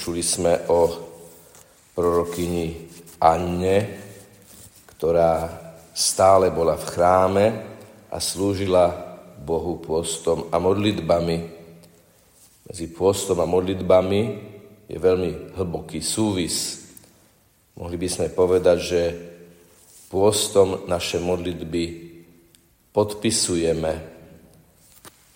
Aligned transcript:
Počuli 0.00 0.24
sme 0.24 0.56
o 0.72 0.88
prorokyni 1.92 2.88
Anne, 3.20 4.00
ktorá 4.96 5.44
stále 5.92 6.48
bola 6.48 6.72
v 6.80 6.88
chráme 6.88 7.46
a 8.08 8.16
slúžila 8.16 8.96
Bohu 9.44 9.76
pôstom 9.76 10.48
a 10.48 10.56
modlitbami. 10.56 11.36
Medzi 12.64 12.86
pôstom 12.96 13.44
a 13.44 13.46
modlitbami 13.52 14.20
je 14.88 14.96
veľmi 14.96 15.52
hlboký 15.60 16.00
súvis. 16.00 16.80
Mohli 17.76 18.00
by 18.00 18.08
sme 18.08 18.32
povedať, 18.32 18.78
že 18.80 19.02
pôstom 20.08 20.88
naše 20.88 21.20
modlitby 21.20 21.84
podpisujeme. 22.96 23.92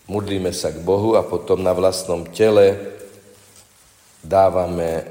Modlíme 0.09 0.57
sa 0.57 0.73
k 0.73 0.81
Bohu 0.81 1.21
a 1.21 1.21
potom 1.21 1.61
na 1.61 1.77
vlastnom 1.77 2.25
tele 2.33 2.94
dávame 4.25 5.04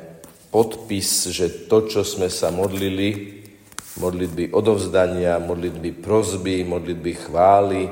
podpis, 0.50 1.30
že 1.30 1.70
to, 1.70 1.86
čo 1.90 2.02
sme 2.02 2.30
sa 2.30 2.50
modlili, 2.50 3.42
modlitby 3.98 4.54
odovzdania, 4.54 5.42
modlitby 5.42 6.02
prozby, 6.02 6.66
modlitby 6.66 7.12
chvály, 7.30 7.90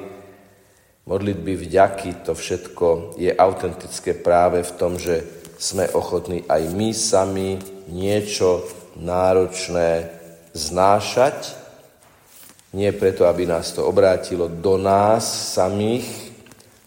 modlitby 1.05 1.53
vďaky, 1.57 2.25
to 2.25 2.33
všetko 2.33 3.17
je 3.17 3.33
autentické 3.33 4.17
práve 4.17 4.61
v 4.65 4.71
tom, 4.77 4.97
že 4.97 5.21
sme 5.61 5.85
ochotní 5.93 6.41
aj 6.49 6.61
my 6.73 6.89
sami 6.93 7.49
niečo 7.89 8.65
náročné 8.97 10.09
znášať, 10.53 11.57
nie 12.71 12.89
preto, 12.95 13.27
aby 13.27 13.45
nás 13.45 13.75
to 13.75 13.85
obrátilo 13.85 14.47
do 14.47 14.79
nás 14.79 15.53
samých, 15.53 16.07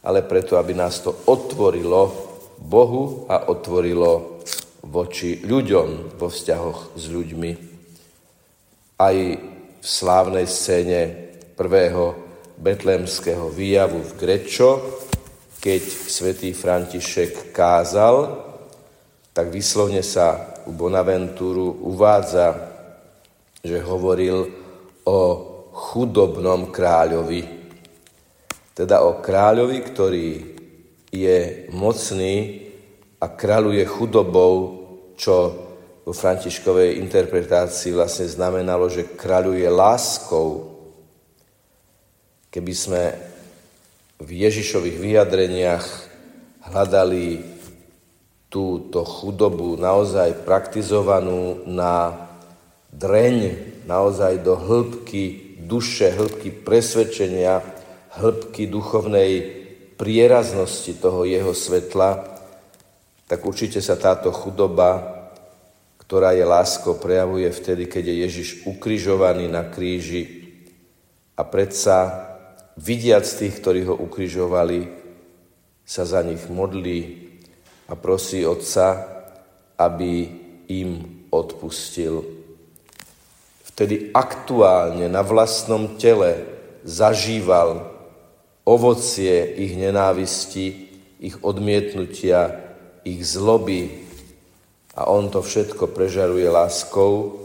ale 0.04 0.24
preto, 0.24 0.56
aby 0.56 0.74
nás 0.74 1.00
to 1.00 1.12
otvorilo 1.28 2.33
Bohu 2.64 3.28
a 3.28 3.52
otvorilo 3.52 4.40
voči 4.88 5.44
ľuďom 5.44 6.16
vo 6.16 6.32
vzťahoch 6.32 6.96
s 6.96 7.04
ľuďmi. 7.12 7.50
Aj 8.96 9.16
v 9.80 9.84
slávnej 9.84 10.48
scéne 10.48 11.00
prvého 11.52 12.16
betlémskeho 12.56 13.52
výjavu 13.52 14.00
v 14.00 14.12
Grečo, 14.16 14.70
keď 15.60 15.82
svätý 15.84 16.56
František 16.56 17.52
kázal, 17.52 18.32
tak 19.36 19.52
vyslovne 19.52 20.00
sa 20.00 20.56
u 20.64 20.72
Bonaventúru 20.72 21.68
uvádza, 21.84 22.54
že 23.60 23.76
hovoril 23.84 24.48
o 25.04 25.20
chudobnom 25.74 26.72
kráľovi, 26.72 27.42
teda 28.72 29.04
o 29.04 29.20
kráľovi, 29.20 29.78
ktorý 29.84 30.53
je 31.14 31.70
mocný 31.70 32.66
a 33.22 33.30
kráľuje 33.30 33.86
chudobou, 33.86 34.54
čo 35.14 35.34
vo 36.04 36.12
františkovej 36.12 37.00
interpretácii 37.00 37.96
vlastne 37.96 38.28
znamenalo, 38.28 38.92
že 38.92 39.16
kráľuje 39.16 39.64
láskou. 39.70 40.76
Keby 42.52 42.74
sme 42.76 43.02
v 44.20 44.30
Ježišových 44.44 45.00
vyjadreniach 45.00 45.86
hľadali 46.68 47.40
túto 48.52 49.02
chudobu 49.02 49.74
naozaj 49.80 50.44
praktizovanú 50.46 51.66
na 51.66 52.14
dreň, 52.94 53.38
naozaj 53.88 54.44
do 54.44 54.54
hĺbky 54.54 55.56
duše, 55.64 56.12
hĺbky 56.14 56.52
presvedčenia, 56.62 57.64
hĺbky 58.14 58.68
duchovnej 58.70 59.63
prieraznosti 59.94 60.98
toho 60.98 61.24
jeho 61.24 61.54
svetla, 61.54 62.26
tak 63.24 63.40
určite 63.46 63.80
sa 63.80 63.96
táto 63.96 64.34
chudoba, 64.34 65.22
ktorá 66.04 66.36
je 66.36 66.44
láskou, 66.44 67.00
prejavuje 67.00 67.48
vtedy, 67.48 67.88
keď 67.88 68.04
je 68.04 68.14
Ježiš 68.28 68.48
ukrižovaný 68.68 69.48
na 69.48 69.64
kríži 69.64 70.52
a 71.34 71.42
predsa 71.42 72.28
vidiac 72.76 73.24
tých, 73.24 73.56
ktorí 73.62 73.88
ho 73.88 73.96
ukrižovali, 73.96 75.04
sa 75.84 76.08
za 76.08 76.20
nich 76.24 76.40
modlí 76.48 77.28
a 77.88 77.94
prosí 77.96 78.44
Otca, 78.44 79.04
aby 79.76 80.28
im 80.68 81.24
odpustil. 81.28 82.24
Vtedy 83.74 84.14
aktuálne 84.14 85.10
na 85.10 85.20
vlastnom 85.20 85.98
tele 85.98 86.46
zažíval 86.86 87.93
ovocie 88.64 89.44
ich 89.60 89.76
nenávisti, 89.76 90.88
ich 91.20 91.36
odmietnutia, 91.44 92.60
ich 93.04 93.20
zloby 93.24 94.04
a 94.96 95.08
on 95.08 95.28
to 95.28 95.44
všetko 95.44 95.92
prežaruje 95.92 96.48
láskou, 96.48 97.40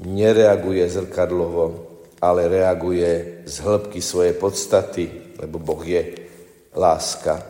nereaguje 0.00 0.88
zrkadlovo, 0.88 1.88
ale 2.20 2.48
reaguje 2.48 3.44
z 3.44 3.54
hĺbky 3.60 4.00
svojej 4.00 4.36
podstaty, 4.36 5.36
lebo 5.40 5.60
Boh 5.60 5.80
je 5.84 6.16
láska. 6.76 7.40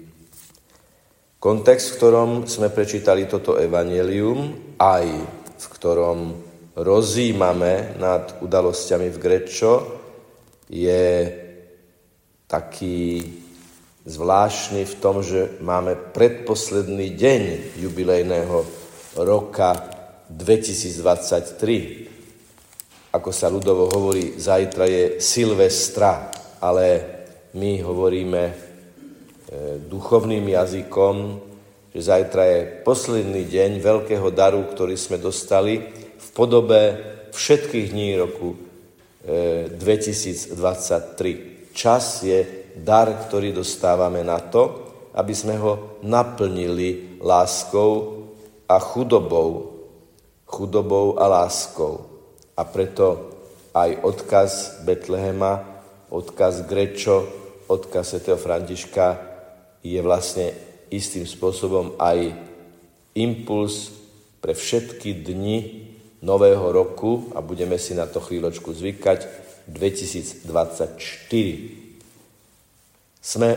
Kontext, 1.40 1.88
v 1.88 1.96
ktorom 1.96 2.44
sme 2.44 2.68
prečítali 2.68 3.24
toto 3.24 3.56
evanelium, 3.56 4.76
aj 4.76 5.08
v 5.56 5.66
ktorom 5.72 6.36
rozímame 6.76 7.96
nad 7.96 8.36
udalosťami 8.44 9.08
v 9.08 9.16
Grečo, 9.16 9.72
je 10.68 11.32
taký 12.44 13.24
zvláštny 14.04 14.84
v 14.84 14.94
tom, 15.00 15.24
že 15.24 15.56
máme 15.64 16.12
predposledný 16.12 17.16
deň 17.16 17.42
jubilejného 17.88 18.58
roka 19.24 19.80
2023. 20.28 23.16
Ako 23.16 23.32
sa 23.32 23.48
ľudovo 23.48 23.88
hovorí, 23.88 24.36
zajtra 24.36 24.84
je 24.84 25.16
Silvestra, 25.16 26.28
ale 26.60 27.00
my 27.56 27.80
hovoríme 27.80 28.69
duchovným 29.90 30.46
jazykom, 30.46 31.42
že 31.90 32.00
zajtra 32.06 32.42
je 32.46 32.60
posledný 32.86 33.42
deň 33.50 33.82
veľkého 33.82 34.30
daru, 34.30 34.62
ktorý 34.62 34.94
sme 34.94 35.18
dostali 35.18 35.82
v 36.18 36.28
podobe 36.30 36.94
všetkých 37.34 37.86
dní 37.90 38.14
roku 38.14 38.54
2023. 39.26 40.54
E, 40.54 41.38
Čas 41.74 42.22
je 42.22 42.70
dar, 42.78 43.10
ktorý 43.10 43.54
dostávame 43.54 44.22
na 44.22 44.38
to, 44.38 44.90
aby 45.14 45.34
sme 45.34 45.58
ho 45.58 45.98
naplnili 46.06 47.18
láskou 47.18 48.26
a 48.70 48.78
chudobou. 48.78 49.74
Chudobou 50.46 51.18
a 51.18 51.26
láskou. 51.26 52.06
A 52.54 52.62
preto 52.66 53.34
aj 53.74 53.98
odkaz 54.02 54.82
Betlehema, 54.86 55.62
odkaz 56.10 56.66
Grečo, 56.66 57.26
odkaz 57.70 58.14
svätého 58.14 58.38
Františka 58.38 59.29
je 59.80 60.00
vlastne 60.04 60.52
istým 60.92 61.24
spôsobom 61.24 61.96
aj 61.96 62.34
impuls 63.16 63.94
pre 64.40 64.52
všetky 64.56 65.24
dni 65.24 65.88
nového 66.20 66.72
roku 66.72 67.32
a 67.32 67.40
budeme 67.40 67.80
si 67.80 67.96
na 67.96 68.04
to 68.04 68.20
chvíľočku 68.20 68.72
zvykať 68.72 69.20
2024. 69.68 70.44
Sme 73.20 73.50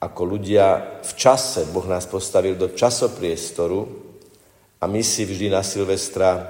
ako 0.00 0.22
ľudia 0.24 1.00
v 1.00 1.12
čase, 1.16 1.64
Boh 1.72 1.88
nás 1.88 2.04
postavil 2.04 2.60
do 2.60 2.68
časopriestoru 2.72 3.88
a 4.80 4.84
my 4.84 5.00
si 5.00 5.24
vždy 5.24 5.48
na 5.48 5.64
Silvestra 5.64 6.44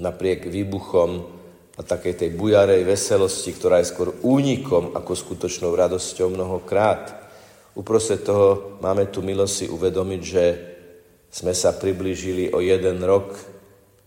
napriek 0.00 0.48
výbuchom 0.48 1.36
a 1.76 1.84
takej 1.84 2.24
tej 2.24 2.30
bujarej 2.32 2.88
veselosti, 2.88 3.52
ktorá 3.52 3.84
je 3.84 3.92
skôr 3.92 4.16
únikom 4.24 4.96
ako 4.96 5.12
skutočnou 5.12 5.76
radosťou 5.76 6.32
mnohokrát, 6.32 7.25
Uprostred 7.76 8.24
toho 8.24 8.80
máme 8.80 9.12
tu 9.12 9.20
milosť 9.20 9.52
si 9.52 9.66
uvedomiť, 9.68 10.22
že 10.24 10.44
sme 11.28 11.52
sa 11.52 11.76
priblížili 11.76 12.48
o 12.56 12.64
jeden 12.64 13.04
rok 13.04 13.36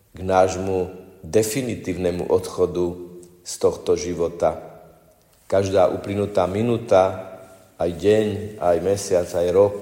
k 0.09 0.19
nášmu 0.25 0.89
definitívnemu 1.21 2.25
odchodu 2.33 2.97
z 3.45 3.53
tohto 3.61 3.93
života. 3.93 4.57
Každá 5.45 5.85
uplynutá 5.93 6.49
minúta, 6.49 7.29
aj 7.77 7.89
deň, 7.93 8.27
aj 8.57 8.77
mesiac, 8.81 9.29
aj 9.37 9.47
rok 9.53 9.77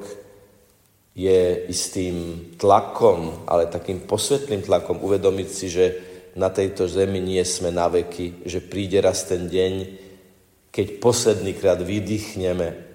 je 1.16 1.66
istým 1.72 2.16
tlakom, 2.60 3.48
ale 3.48 3.72
takým 3.72 4.04
posvetným 4.04 4.68
tlakom 4.68 5.00
uvedomiť 5.00 5.50
si, 5.50 5.68
že 5.72 5.86
na 6.36 6.51
tejto 6.51 6.86
zemi 6.86 7.24
nie 7.24 7.42
sme 7.42 7.72
na 7.72 7.88
veky, 7.88 8.44
že 8.44 8.60
príde 8.62 9.00
raz 9.00 9.25
ten 9.25 9.48
deň, 9.48 9.74
keď 10.69 11.01
posledný 11.01 11.56
krát 11.56 11.81
vydýchneme 11.81 12.87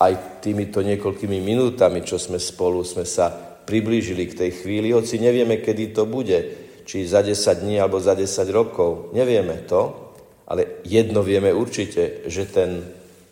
aj 0.00 0.42
týmito 0.42 0.82
niekoľkými 0.82 1.38
minútami, 1.38 2.02
čo 2.02 2.18
sme 2.18 2.42
spolu, 2.42 2.82
sme 2.82 3.06
sa 3.06 3.30
priblížili 3.64 4.28
k 4.28 4.38
tej 4.46 4.50
chvíli, 4.64 4.92
hoci 4.92 5.16
nevieme, 5.22 5.62
kedy 5.62 5.96
to 5.96 6.04
bude, 6.04 6.36
či 6.84 7.08
za 7.08 7.24
10 7.24 7.64
dní 7.64 7.80
alebo 7.80 7.96
za 8.02 8.12
10 8.12 8.28
rokov, 8.52 9.14
nevieme 9.16 9.64
to, 9.64 10.12
ale 10.44 10.84
jedno 10.84 11.24
vieme 11.24 11.48
určite, 11.54 12.28
že 12.28 12.44
ten 12.44 12.84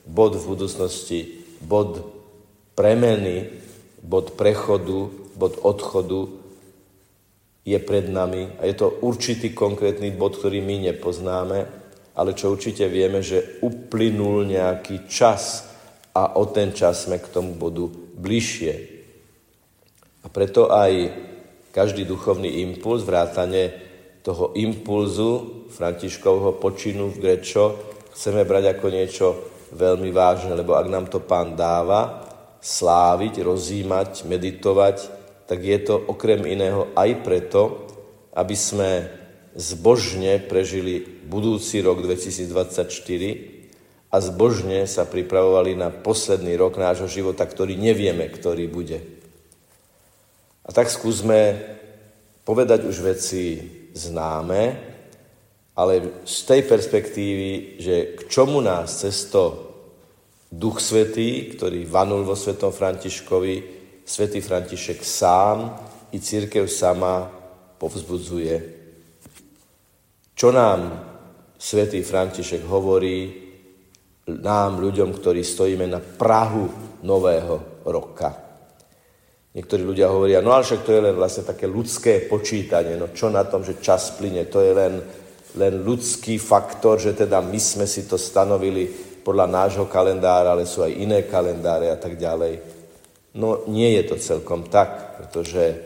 bod 0.09 0.39
v 0.41 0.49
budúcnosti, 0.57 1.21
bod 1.61 2.01
premeny, 2.73 3.53
bod 4.01 4.35
prechodu, 4.35 5.13
bod 5.37 5.61
odchodu 5.61 6.33
je 7.63 7.79
pred 7.79 8.11
nami 8.11 8.59
a 8.59 8.67
je 8.67 8.75
to 8.75 8.91
určitý 9.05 9.55
konkrétny 9.55 10.11
bod, 10.11 10.41
ktorý 10.41 10.65
my 10.65 10.91
nepoznáme, 10.91 11.59
ale 12.17 12.31
čo 12.35 12.51
určite 12.51 12.89
vieme, 12.89 13.23
že 13.23 13.63
uplynul 13.63 14.49
nejaký 14.49 15.07
čas 15.07 15.72
a 16.13 16.37
o 16.37 16.45
ten 16.49 16.77
čas 16.77 17.09
sme 17.09 17.17
k 17.17 17.33
tomu 17.33 17.57
bodu 17.57 17.89
bližšie. 18.17 18.75
A 20.23 20.27
preto 20.29 20.69
aj 20.69 21.13
každý 21.73 22.05
duchovný 22.05 22.63
impuls, 22.63 23.03
vrátane 23.03 23.73
toho 24.23 24.55
impulzu 24.55 25.65
Františkovho 25.73 26.61
počinu 26.61 27.11
v 27.11 27.19
Grečo, 27.19 27.75
chceme 28.13 28.45
brať 28.45 28.77
ako 28.77 28.87
niečo 28.93 29.27
veľmi 29.73 30.13
vážne, 30.13 30.53
lebo 30.53 30.77
ak 30.77 30.87
nám 30.87 31.09
to 31.09 31.19
pán 31.25 31.57
dáva, 31.57 32.29
sláviť, 32.61 33.43
rozímať, 33.43 34.29
meditovať, 34.29 34.97
tak 35.49 35.59
je 35.59 35.79
to 35.83 35.97
okrem 35.97 36.45
iného 36.47 36.93
aj 36.95 37.11
preto, 37.25 37.89
aby 38.37 38.55
sme 38.55 38.91
zbožne 39.57 40.41
prežili 40.45 41.03
budúci 41.27 41.83
rok 41.85 42.01
2024 42.05 43.52
a 44.13 44.21
zbožne 44.21 44.85
sa 44.85 45.09
pripravovali 45.09 45.73
na 45.73 45.89
posledný 45.89 46.53
rok 46.61 46.77
nášho 46.77 47.09
života, 47.09 47.49
ktorý 47.49 47.81
nevieme, 47.81 48.29
ktorý 48.29 48.69
bude. 48.69 49.01
A 50.63 50.71
tak 50.71 50.93
skúsme 50.93 51.57
povedať 52.45 52.85
už 52.85 52.97
veci 53.01 53.57
známe, 53.97 54.93
ale 55.73 56.23
z 56.29 56.39
tej 56.45 56.61
perspektívy, 56.69 57.81
že 57.81 57.95
k 58.21 58.21
čomu 58.29 58.61
nás 58.61 59.01
cesto 59.01 59.73
Duch 60.53 60.85
Svetý, 60.85 61.49
ktorý 61.57 61.89
vanul 61.89 62.29
vo 62.29 62.37
Svetom 62.37 62.69
Františkovi, 62.69 63.81
Svetý 64.05 64.45
František 64.45 65.01
sám 65.01 65.73
i 66.13 66.21
církev 66.21 66.69
sama 66.69 67.33
povzbudzuje. 67.81 68.57
Čo 70.37 70.53
nám 70.53 71.01
Svetý 71.57 72.05
František 72.05 72.69
hovorí 72.69 73.42
nám, 74.29 74.79
ľuďom, 74.79 75.11
ktorí 75.11 75.43
stojíme 75.43 75.87
na 75.91 75.99
Prahu 75.99 76.71
nového 77.03 77.83
roka. 77.87 78.31
Niektorí 79.53 79.83
ľudia 79.85 80.09
hovoria, 80.09 80.41
no 80.41 80.55
ale 80.55 80.65
však 80.65 80.81
to 80.87 80.95
je 80.97 81.05
len 81.05 81.15
vlastne 81.19 81.45
také 81.45 81.69
ľudské 81.69 82.25
počítanie, 82.25 82.97
no 82.97 83.13
čo 83.13 83.29
na 83.29 83.45
tom, 83.45 83.61
že 83.61 83.83
čas 83.85 84.17
plyne, 84.17 84.49
to 84.49 84.65
je 84.65 84.73
len, 84.73 84.95
len 85.61 85.75
ľudský 85.85 86.41
faktor, 86.41 86.97
že 86.97 87.13
teda 87.13 87.45
my 87.45 87.61
sme 87.61 87.85
si 87.85 88.09
to 88.09 88.17
stanovili 88.17 88.89
podľa 89.21 89.47
nášho 89.53 89.87
kalendára, 89.93 90.57
ale 90.57 90.65
sú 90.65 90.81
aj 90.81 90.97
iné 90.97 91.29
kalendáre 91.29 91.93
a 91.93 91.99
tak 92.01 92.17
ďalej. 92.17 92.65
No 93.37 93.69
nie 93.69 93.93
je 94.01 94.03
to 94.09 94.17
celkom 94.17 94.73
tak, 94.73 95.21
pretože 95.21 95.85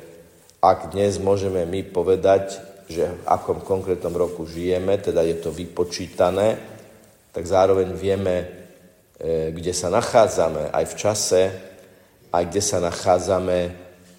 ak 0.62 0.94
dnes 0.94 1.18
môžeme 1.18 1.66
my 1.66 1.82
povedať, 1.90 2.62
že 2.86 3.10
v 3.10 3.22
akom 3.26 3.58
konkrétnom 3.66 4.14
roku 4.14 4.46
žijeme, 4.46 4.94
teda 5.02 5.26
je 5.26 5.42
to 5.42 5.50
vypočítané, 5.50 6.75
tak 7.36 7.44
zároveň 7.44 7.92
vieme, 7.92 8.36
e, 9.20 9.52
kde 9.52 9.76
sa 9.76 9.92
nachádzame 9.92 10.72
aj 10.72 10.84
v 10.88 10.94
čase, 10.96 11.42
aj 12.32 12.42
kde 12.48 12.62
sa 12.64 12.80
nachádzame 12.80 13.58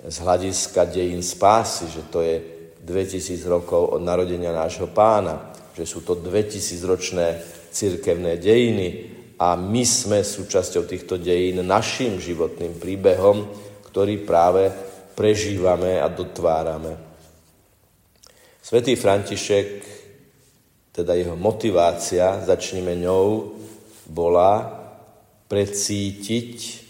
z 0.06 0.18
hľadiska 0.22 0.86
dejín 0.86 1.26
spásy, 1.26 1.90
že 1.90 2.06
to 2.14 2.22
je 2.22 2.38
2000 2.86 3.42
rokov 3.50 3.98
od 3.98 4.06
narodenia 4.06 4.54
nášho 4.54 4.86
pána, 4.94 5.50
že 5.74 5.90
sú 5.90 6.06
to 6.06 6.14
2000 6.14 6.78
ročné 6.86 7.42
cirkevné 7.74 8.38
dejiny 8.38 8.88
a 9.42 9.58
my 9.58 9.82
sme 9.82 10.22
súčasťou 10.22 10.86
týchto 10.86 11.18
dejín 11.18 11.66
našim 11.66 12.22
životným 12.22 12.78
príbehom, 12.78 13.50
ktorý 13.90 14.22
práve 14.30 14.70
prežívame 15.18 15.98
a 15.98 16.06
dotvárame. 16.06 16.94
Svetý 18.62 18.94
František, 18.94 19.97
teda 20.98 21.14
jeho 21.14 21.38
motivácia, 21.38 22.42
začneme 22.42 22.98
ňou, 22.98 23.54
bola 24.10 24.66
precítiť, 25.46 26.82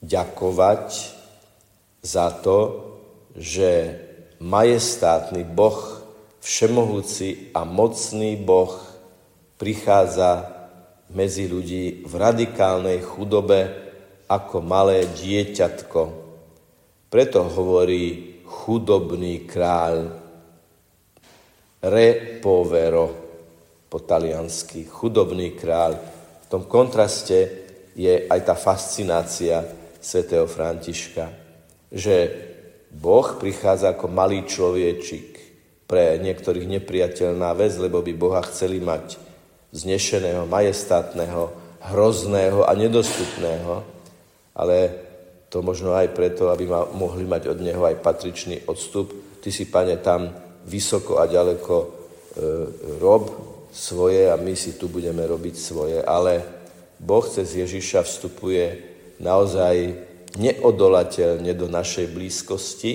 ďakovať 0.00 0.88
za 2.00 2.32
to, 2.40 2.58
že 3.36 4.00
majestátny 4.40 5.44
Boh, 5.44 6.00
všemohúci 6.40 7.52
a 7.52 7.68
mocný 7.68 8.40
Boh 8.40 8.72
prichádza 9.60 10.48
medzi 11.12 11.44
ľudí 11.44 12.08
v 12.08 12.12
radikálnej 12.16 13.04
chudobe 13.04 13.68
ako 14.28 14.64
malé 14.64 15.04
dieťatko. 15.12 16.00
Preto 17.12 17.38
hovorí 17.52 18.40
chudobný 18.48 19.44
kráľ 19.44 20.23
re 21.88 22.40
povero 22.40 23.06
po 23.88 23.98
taliansky, 24.00 24.88
chudobný 24.88 25.54
kráľ. 25.54 25.92
V 26.44 26.46
tom 26.48 26.62
kontraste 26.64 27.64
je 27.94 28.26
aj 28.26 28.40
tá 28.42 28.54
fascinácia 28.58 29.62
svätého 30.00 30.48
Františka, 30.48 31.30
že 31.92 32.16
Boh 32.90 33.38
prichádza 33.38 33.94
ako 33.94 34.06
malý 34.10 34.42
človečik, 34.46 35.34
pre 35.84 36.16
niektorých 36.18 36.66
nepriateľná 36.80 37.52
vec, 37.54 37.76
lebo 37.76 38.00
by 38.00 38.12
Boha 38.16 38.40
chceli 38.48 38.80
mať 38.80 39.20
znešeného, 39.70 40.48
majestátneho, 40.48 41.52
hrozného 41.92 42.64
a 42.64 42.72
nedostupného, 42.72 43.84
ale 44.56 44.76
to 45.52 45.60
možno 45.60 45.92
aj 45.92 46.10
preto, 46.16 46.48
aby 46.48 46.64
ma, 46.64 46.88
mohli 46.88 47.28
mať 47.28 47.52
od 47.52 47.58
Neho 47.60 47.84
aj 47.84 48.00
patričný 48.00 48.64
odstup. 48.66 49.12
Ty 49.44 49.48
si, 49.52 49.68
Pane, 49.68 50.00
tam 50.00 50.32
vysoko 50.64 51.20
a 51.20 51.28
ďaleko 51.28 51.74
e, 51.80 51.86
rob 53.00 53.24
svoje 53.70 54.30
a 54.30 54.36
my 54.36 54.54
si 54.56 54.76
tu 54.76 54.88
budeme 54.88 55.24
robiť 55.24 55.54
svoje. 55.56 55.98
Ale 56.00 56.42
Boh 56.98 57.24
cez 57.26 57.54
Ježiša 57.54 58.04
vstupuje 58.06 58.64
naozaj 59.20 59.74
neodolateľne 60.34 61.52
do 61.54 61.70
našej 61.70 62.10
blízkosti, 62.10 62.92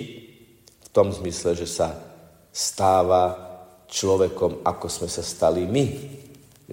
v 0.84 0.88
tom 0.90 1.14
zmysle, 1.14 1.54
že 1.54 1.70
sa 1.70 1.94
stáva 2.50 3.38
človekom, 3.86 4.66
ako 4.66 4.88
sme 4.90 5.08
sa 5.08 5.22
stali 5.22 5.70
my 5.70 5.86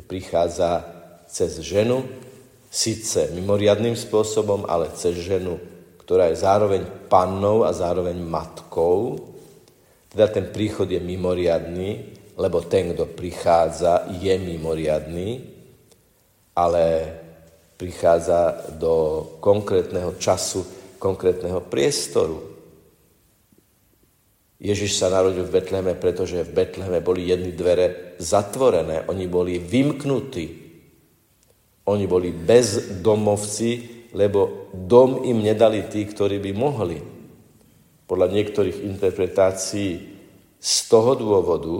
prichádza 0.02 0.84
cez 1.28 1.60
ženu, 1.64 2.04
síce 2.68 3.32
mimoriadným 3.32 3.96
spôsobom, 3.96 4.68
ale 4.68 4.92
cez 4.92 5.16
ženu, 5.16 5.56
ktorá 6.02 6.28
je 6.28 6.42
zároveň 6.44 6.82
pannou 7.08 7.64
a 7.64 7.72
zároveň 7.72 8.20
matkou. 8.20 9.16
Teda 10.16 10.32
ten 10.32 10.48
príchod 10.48 10.88
je 10.88 10.96
mimoriadný, 10.96 12.16
lebo 12.40 12.64
ten, 12.64 12.96
kto 12.96 13.04
prichádza, 13.04 14.08
je 14.16 14.32
mimoriadný, 14.40 15.44
ale 16.56 16.84
prichádza 17.76 18.72
do 18.80 19.20
konkrétneho 19.44 20.16
času, 20.16 20.64
konkrétneho 20.96 21.60
priestoru. 21.68 22.40
Ježiš 24.56 24.96
sa 24.96 25.12
narodil 25.12 25.44
v 25.44 25.60
Betleheme, 25.60 25.92
pretože 25.92 26.48
v 26.48 26.64
Betleheme 26.64 27.04
boli 27.04 27.28
jedny 27.28 27.52
dvere 27.52 28.16
zatvorené, 28.16 29.04
oni 29.12 29.28
boli 29.28 29.60
vymknutí. 29.60 30.64
Oni 31.92 32.08
boli 32.08 32.32
bezdomovci, 32.32 33.70
lebo 34.16 34.72
dom 34.72 35.28
im 35.28 35.44
nedali 35.44 35.84
tí, 35.92 36.08
ktorí 36.08 36.40
by 36.40 36.52
mohli. 36.56 37.15
Podľa 38.06 38.28
niektorých 38.30 38.86
interpretácií 38.86 39.90
z 40.62 40.76
toho 40.86 41.18
dôvodu, 41.18 41.76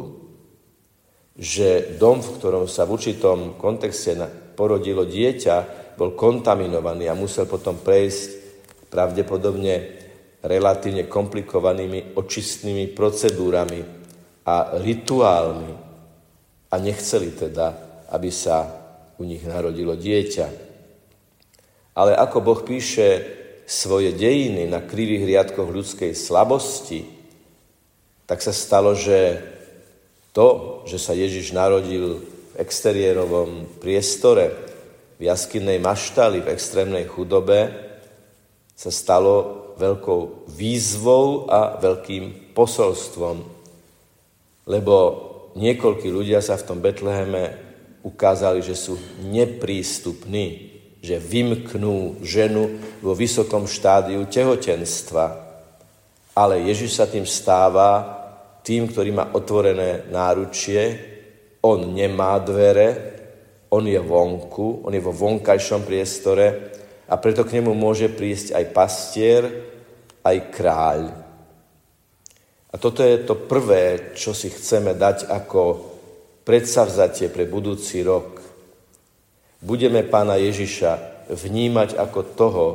že 1.39 1.95
dom, 2.01 2.19
v 2.19 2.33
ktorom 2.39 2.67
sa 2.67 2.89
v 2.89 2.99
určitom 2.99 3.55
kontexte 3.55 4.19
porodilo 4.59 5.07
dieťa, 5.07 5.57
bol 5.97 6.13
kontaminovaný 6.19 7.09
a 7.09 7.17
musel 7.17 7.49
potom 7.49 7.79
prejsť 7.81 8.47
pravdepodobne 8.91 9.75
relatívne 10.45 11.09
komplikovanými 11.09 12.15
očistnými 12.15 12.93
procedúrami 12.93 13.81
a 14.47 14.79
rituálmi. 14.79 15.75
A 16.67 16.75
nechceli 16.83 17.31
teda, 17.35 17.67
aby 18.11 18.31
sa 18.31 18.67
u 19.17 19.25
nich 19.25 19.43
narodilo 19.47 19.97
dieťa. 19.97 20.47
Ale 21.97 22.13
ako 22.13 22.39
Boh 22.45 22.61
píše 22.61 23.25
svoje 23.67 24.15
dejiny 24.15 24.71
na 24.71 24.79
krivých 24.79 25.27
riadkoch 25.27 25.67
ľudskej 25.67 26.15
slabosti, 26.15 27.03
tak 28.31 28.39
sa 28.39 28.55
stalo, 28.55 28.95
že 28.95 29.43
to, 30.31 30.81
že 30.87 31.03
sa 31.03 31.19
Ježiš 31.19 31.51
narodil 31.51 32.23
v 32.23 32.55
exteriérovom 32.63 33.67
priestore, 33.83 34.55
v 35.19 35.27
jaskinnej 35.27 35.83
maštali, 35.83 36.47
v 36.47 36.53
extrémnej 36.55 37.11
chudobe, 37.11 37.75
sa 38.77 38.93
stalo 38.95 39.67
veľkou 39.81 40.53
výzvou 40.53 41.51
a 41.51 41.81
veľkým 41.81 42.55
posolstvom, 42.55 43.37
lebo 44.69 44.97
niekoľkí 45.57 46.09
ľudia 46.13 46.45
sa 46.45 46.61
v 46.61 46.67
tom 46.69 46.79
Betleheme 46.79 47.57
ukázali, 48.05 48.61
že 48.61 48.77
sú 48.77 49.01
neprístupní, 49.25 50.76
že 51.07 51.23
vymknú 51.23 52.19
ženu 52.27 52.83
vo 52.99 53.15
vysokom 53.15 53.71
štádiu 53.71 54.27
tehotenstva. 54.27 55.47
Ale 56.35 56.67
Ježiš 56.67 56.99
sa 56.99 57.07
tým 57.07 57.23
stáva 57.23 58.19
tým, 58.67 58.91
ktorý 58.91 59.15
má 59.15 59.31
otvorené 59.31 60.11
náručie, 60.11 61.15
on 61.63 61.95
nemá 61.95 62.35
dvere, 62.43 63.15
on 63.71 63.87
je 63.87 63.99
vonku, 64.03 64.83
on 64.83 64.91
je 64.91 65.03
vo 65.03 65.15
vonkajšom 65.15 65.87
priestore 65.87 66.75
a 67.07 67.15
preto 67.23 67.47
k 67.47 67.63
nemu 67.63 67.71
môže 67.79 68.11
prísť 68.11 68.59
aj 68.59 68.65
pastier, 68.75 69.43
aj 70.27 70.37
kráľ. 70.51 71.01
A 72.71 72.75
toto 72.83 73.07
je 73.07 73.23
to 73.23 73.47
prvé, 73.47 74.13
čo 74.19 74.35
si 74.35 74.51
chceme 74.51 74.99
dať 74.99 75.31
ako 75.31 75.63
predsavzatie 76.43 77.31
pre 77.31 77.47
budúci 77.47 78.03
rok. 78.03 78.36
Budeme 79.61 80.05
pána 80.05 80.37
Ježiša 80.37 81.25
vnímať 81.33 81.97
ako 81.97 82.21
toho, 82.37 82.67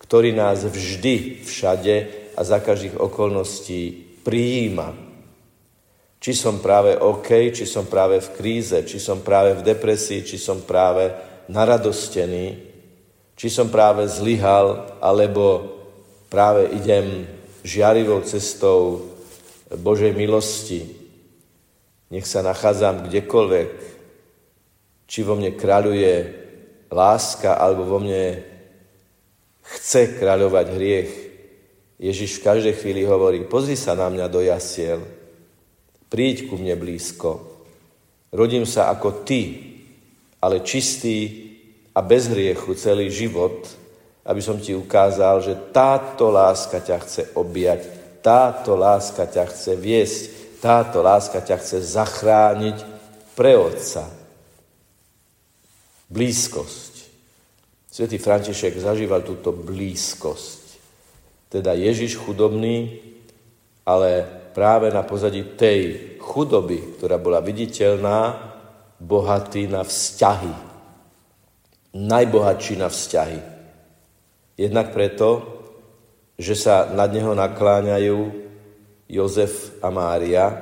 ktorý 0.00 0.34
nás 0.36 0.64
vždy, 0.66 1.46
všade 1.46 1.96
a 2.36 2.40
za 2.42 2.58
každých 2.60 2.98
okolností 2.98 4.10
prijíma. 4.24 4.96
Či 6.20 6.32
som 6.36 6.60
práve 6.60 7.00
OK, 7.00 7.52
či 7.56 7.64
som 7.64 7.88
práve 7.88 8.20
v 8.20 8.32
kríze, 8.36 8.76
či 8.84 9.00
som 9.00 9.24
práve 9.24 9.56
v 9.56 9.64
depresii, 9.64 10.20
či 10.20 10.36
som 10.36 10.60
práve 10.60 11.08
naradostený, 11.48 12.46
či 13.32 13.48
som 13.48 13.72
práve 13.72 14.04
zlyhal, 14.04 15.00
alebo 15.00 15.64
práve 16.28 16.68
idem 16.76 17.24
žiarivou 17.64 18.20
cestou 18.20 19.08
Božej 19.72 20.12
milosti. 20.12 20.92
Nech 22.12 22.28
sa 22.28 22.44
nachádzam 22.44 23.08
kdekoľvek, 23.08 23.68
či 25.10 25.26
vo 25.26 25.34
mne 25.34 25.58
kráľuje 25.58 26.14
láska, 26.94 27.58
alebo 27.58 27.82
vo 27.82 27.98
mne 27.98 28.38
chce 29.74 30.14
kráľovať 30.22 30.66
hriech. 30.70 31.12
Ježiš 31.98 32.38
v 32.38 32.46
každej 32.46 32.74
chvíli 32.78 33.02
hovorí, 33.02 33.42
pozri 33.42 33.74
sa 33.74 33.98
na 33.98 34.06
mňa 34.06 34.26
do 34.30 34.38
jasiel, 34.38 35.02
príď 36.06 36.46
ku 36.46 36.54
mne 36.54 36.78
blízko. 36.78 37.42
Rodím 38.30 38.62
sa 38.62 38.86
ako 38.94 39.26
ty, 39.26 39.74
ale 40.38 40.62
čistý 40.62 41.50
a 41.90 41.98
bez 42.06 42.30
hriechu 42.30 42.78
celý 42.78 43.10
život, 43.10 43.66
aby 44.22 44.38
som 44.38 44.62
ti 44.62 44.78
ukázal, 44.78 45.42
že 45.42 45.58
táto 45.74 46.30
láska 46.30 46.78
ťa 46.78 46.96
chce 47.02 47.22
objať, 47.34 47.80
táto 48.22 48.78
láska 48.78 49.26
ťa 49.26 49.44
chce 49.50 49.74
viesť, 49.74 50.22
táto 50.62 51.02
láska 51.02 51.42
ťa 51.42 51.56
chce 51.58 51.82
zachrániť 51.82 52.78
pre 53.34 53.58
Otca. 53.58 54.19
Blízkosť. 56.10 56.94
Svetý 57.86 58.18
František 58.18 58.74
zažíval 58.74 59.22
túto 59.22 59.54
blízkosť. 59.54 60.62
Teda 61.50 61.74
Ježiš 61.74 62.18
chudobný, 62.18 62.98
ale 63.86 64.26
práve 64.50 64.90
na 64.90 65.06
pozadí 65.06 65.54
tej 65.54 66.14
chudoby, 66.18 66.98
ktorá 66.98 67.18
bola 67.18 67.38
viditeľná, 67.38 68.50
bohatý 68.98 69.70
na 69.70 69.86
vzťahy, 69.86 70.54
najbohatší 71.94 72.74
na 72.78 72.90
vzťahy. 72.90 73.40
Jednak 74.58 74.90
preto, 74.90 75.46
že 76.38 76.58
sa 76.58 76.90
nad 76.90 77.10
neho 77.14 77.38
nakláňajú 77.38 78.18
Jozef 79.10 79.78
a 79.82 79.90
Mária, 79.90 80.58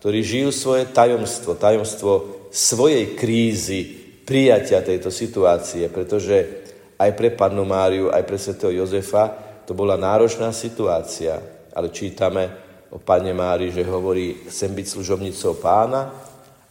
ktorí 0.00 0.20
žijú 0.24 0.50
svoje 0.52 0.84
tajomstvo, 0.88 1.56
tajomstvo 1.56 2.12
svojej 2.52 3.16
krízy, 3.16 4.05
prijatia 4.26 4.82
tejto 4.82 5.08
situácie, 5.14 5.86
pretože 5.86 6.66
aj 6.98 7.10
pre 7.14 7.30
pannu 7.30 7.62
Máriu, 7.62 8.10
aj 8.10 8.26
pre 8.26 8.36
svetého 8.36 8.82
Jozefa 8.82 9.30
to 9.62 9.72
bola 9.72 9.94
náročná 9.94 10.50
situácia. 10.50 11.38
Ale 11.70 11.94
čítame 11.94 12.50
o 12.90 12.98
pane 12.98 13.30
Mári, 13.30 13.70
že 13.70 13.86
hovorí, 13.86 14.50
chcem 14.50 14.74
byť 14.74 14.86
služobnicou 14.90 15.62
pána, 15.62 16.10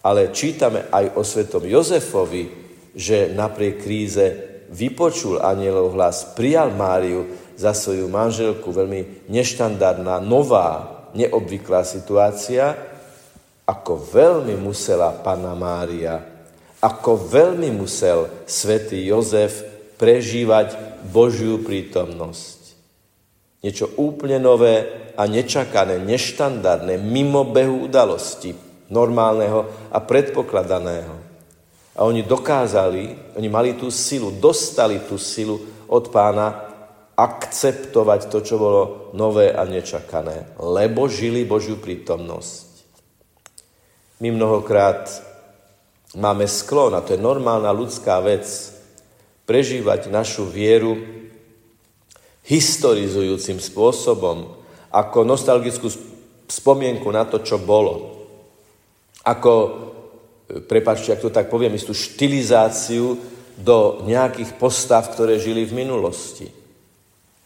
ale 0.03 0.35
čítame 0.35 0.91
aj 0.91 1.15
o 1.15 1.23
svetom 1.23 1.63
Jozefovi, 1.63 2.51
že 2.91 3.31
napriek 3.31 3.81
kríze 3.81 4.25
vypočul 4.69 5.39
anielov 5.39 5.95
hlas, 5.95 6.35
prijal 6.35 6.75
Máriu 6.75 7.25
za 7.55 7.71
svoju 7.71 8.11
manželku, 8.11 8.67
veľmi 8.67 9.31
neštandardná, 9.31 10.19
nová, 10.19 10.91
neobvyklá 11.15 11.87
situácia, 11.87 12.75
ako 13.65 13.97
veľmi 13.97 14.53
musela 14.59 15.09
Panna 15.15 15.55
Mária, 15.57 16.34
ako 16.85 17.17
veľmi 17.17 17.73
musel 17.73 18.29
svätý 18.45 19.01
Jozef 19.09 19.65
prežívať 19.97 21.01
Božiu 21.09 21.65
prítomnosť. 21.65 22.77
Niečo 23.65 23.89
úplne 23.97 24.37
nové 24.37 24.85
a 25.17 25.25
nečakané, 25.25 25.97
neštandardné, 26.05 27.01
mimo 27.01 27.41
behu 27.49 27.89
udalosti, 27.89 28.53
normálneho 28.93 29.89
a 29.89 29.97
predpokladaného. 29.97 31.15
A 31.97 32.05
oni 32.05 32.21
dokázali, 32.21 33.33
oni 33.33 33.49
mali 33.49 33.73
tú 33.73 33.89
silu, 33.89 34.29
dostali 34.37 35.01
tú 35.01 35.17
silu 35.17 35.57
od 35.89 36.13
pána 36.13 36.69
akceptovať 37.17 38.29
to, 38.29 38.43
čo 38.45 38.61
bolo 38.61 39.09
nové 39.17 39.49
a 39.49 39.65
nečakané, 39.65 40.53
lebo 40.61 41.09
žili 41.09 41.47
Božiu 41.47 41.81
prítomnosť. 41.81 42.67
My 44.19 44.29
mnohokrát 44.29 45.07
máme 46.15 46.47
sklon, 46.47 46.95
a 46.95 47.03
to 47.03 47.13
je 47.13 47.21
normálna 47.21 47.69
ľudská 47.75 48.23
vec, 48.23 48.47
prežívať 49.45 50.09
našu 50.09 50.49
vieru 50.49 50.97
historizujúcim 52.45 53.61
spôsobom, 53.61 54.57
ako 54.89 55.27
nostalgickú 55.27 55.91
spomienku 56.47 57.09
na 57.11 57.25
to, 57.25 57.41
čo 57.41 57.61
bolo. 57.61 58.25
Ako 59.25 59.53
prepačte, 60.69 61.13
ak 61.13 61.21
to 61.25 61.33
tak 61.33 61.49
poviem, 61.49 61.73
istú 61.73 61.93
štilizáciu 61.93 63.17
do 63.57 64.03
nejakých 64.05 64.55
postav, 64.59 65.09
ktoré 65.09 65.41
žili 65.41 65.65
v 65.65 65.85
minulosti. 65.85 66.47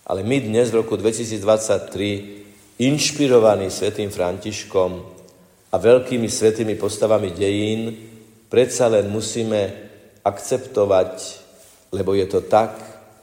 Ale 0.10 0.26
my 0.26 0.42
dnes 0.42 0.74
v 0.74 0.82
roku 0.84 0.98
2023, 0.98 2.82
inšpirovaní 2.82 3.70
svätým 3.70 4.10
Františkom 4.10 4.92
a 5.70 5.76
veľkými 5.78 6.26
svetými 6.26 6.76
postavami 6.76 7.30
dejín, 7.30 8.09
predsa 8.50 8.90
len 8.92 9.08
musíme 9.08 9.72
akceptovať, 10.26 11.14
lebo 11.96 12.18
je 12.18 12.26
to 12.28 12.42
tak, 12.44 12.76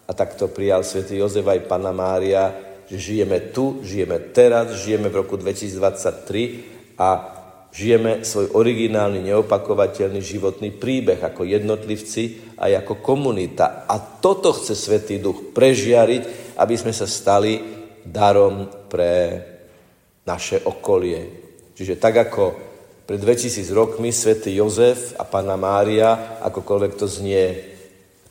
a 0.07 0.15
tak 0.15 0.39
to 0.39 0.47
prijal 0.47 0.87
svätý 0.87 1.19
Jozef 1.19 1.43
aj 1.43 1.67
Pana 1.67 1.91
Mária, 1.91 2.55
že 2.87 2.97
žijeme 2.97 3.51
tu, 3.51 3.83
žijeme 3.83 4.31
teraz, 4.31 4.71
žijeme 4.87 5.11
v 5.11 5.19
roku 5.27 5.35
2023 5.35 6.95
a 6.95 7.37
Žijeme 7.77 8.25
svoj 8.25 8.57
originálny, 8.57 9.21
neopakovateľný 9.21 10.25
životný 10.25 10.73
príbeh 10.81 11.21
ako 11.21 11.45
jednotlivci 11.45 12.57
a 12.57 12.73
ako 12.73 13.05
komunita. 13.05 13.85
A 13.85 14.01
toto 14.01 14.57
chce 14.57 14.73
Svetý 14.73 15.21
Duch 15.21 15.53
prežiariť, 15.53 16.57
aby 16.57 16.73
sme 16.73 16.97
sa 16.97 17.05
stali 17.05 17.61
darom 18.01 18.89
pre 18.89 19.45
naše 20.25 20.65
okolie. 20.65 21.21
Čiže 21.77 22.01
tak 22.01 22.17
ako 22.17 22.43
pred 23.07 23.23
2000 23.23 23.71
rokmi 23.71 24.11
svätý 24.11 24.59
Jozef 24.59 25.15
a 25.15 25.23
pána 25.23 25.55
Mária, 25.55 26.43
akokoľvek 26.43 26.93
to 26.99 27.07
znie 27.07 27.45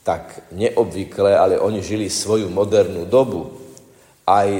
tak 0.03 0.51
neobvykle, 0.51 1.31
ale 1.31 1.55
oni 1.57 1.79
žili 1.79 2.11
svoju 2.11 2.51
modernú 2.51 3.07
dobu. 3.07 3.55
Aj 4.27 4.51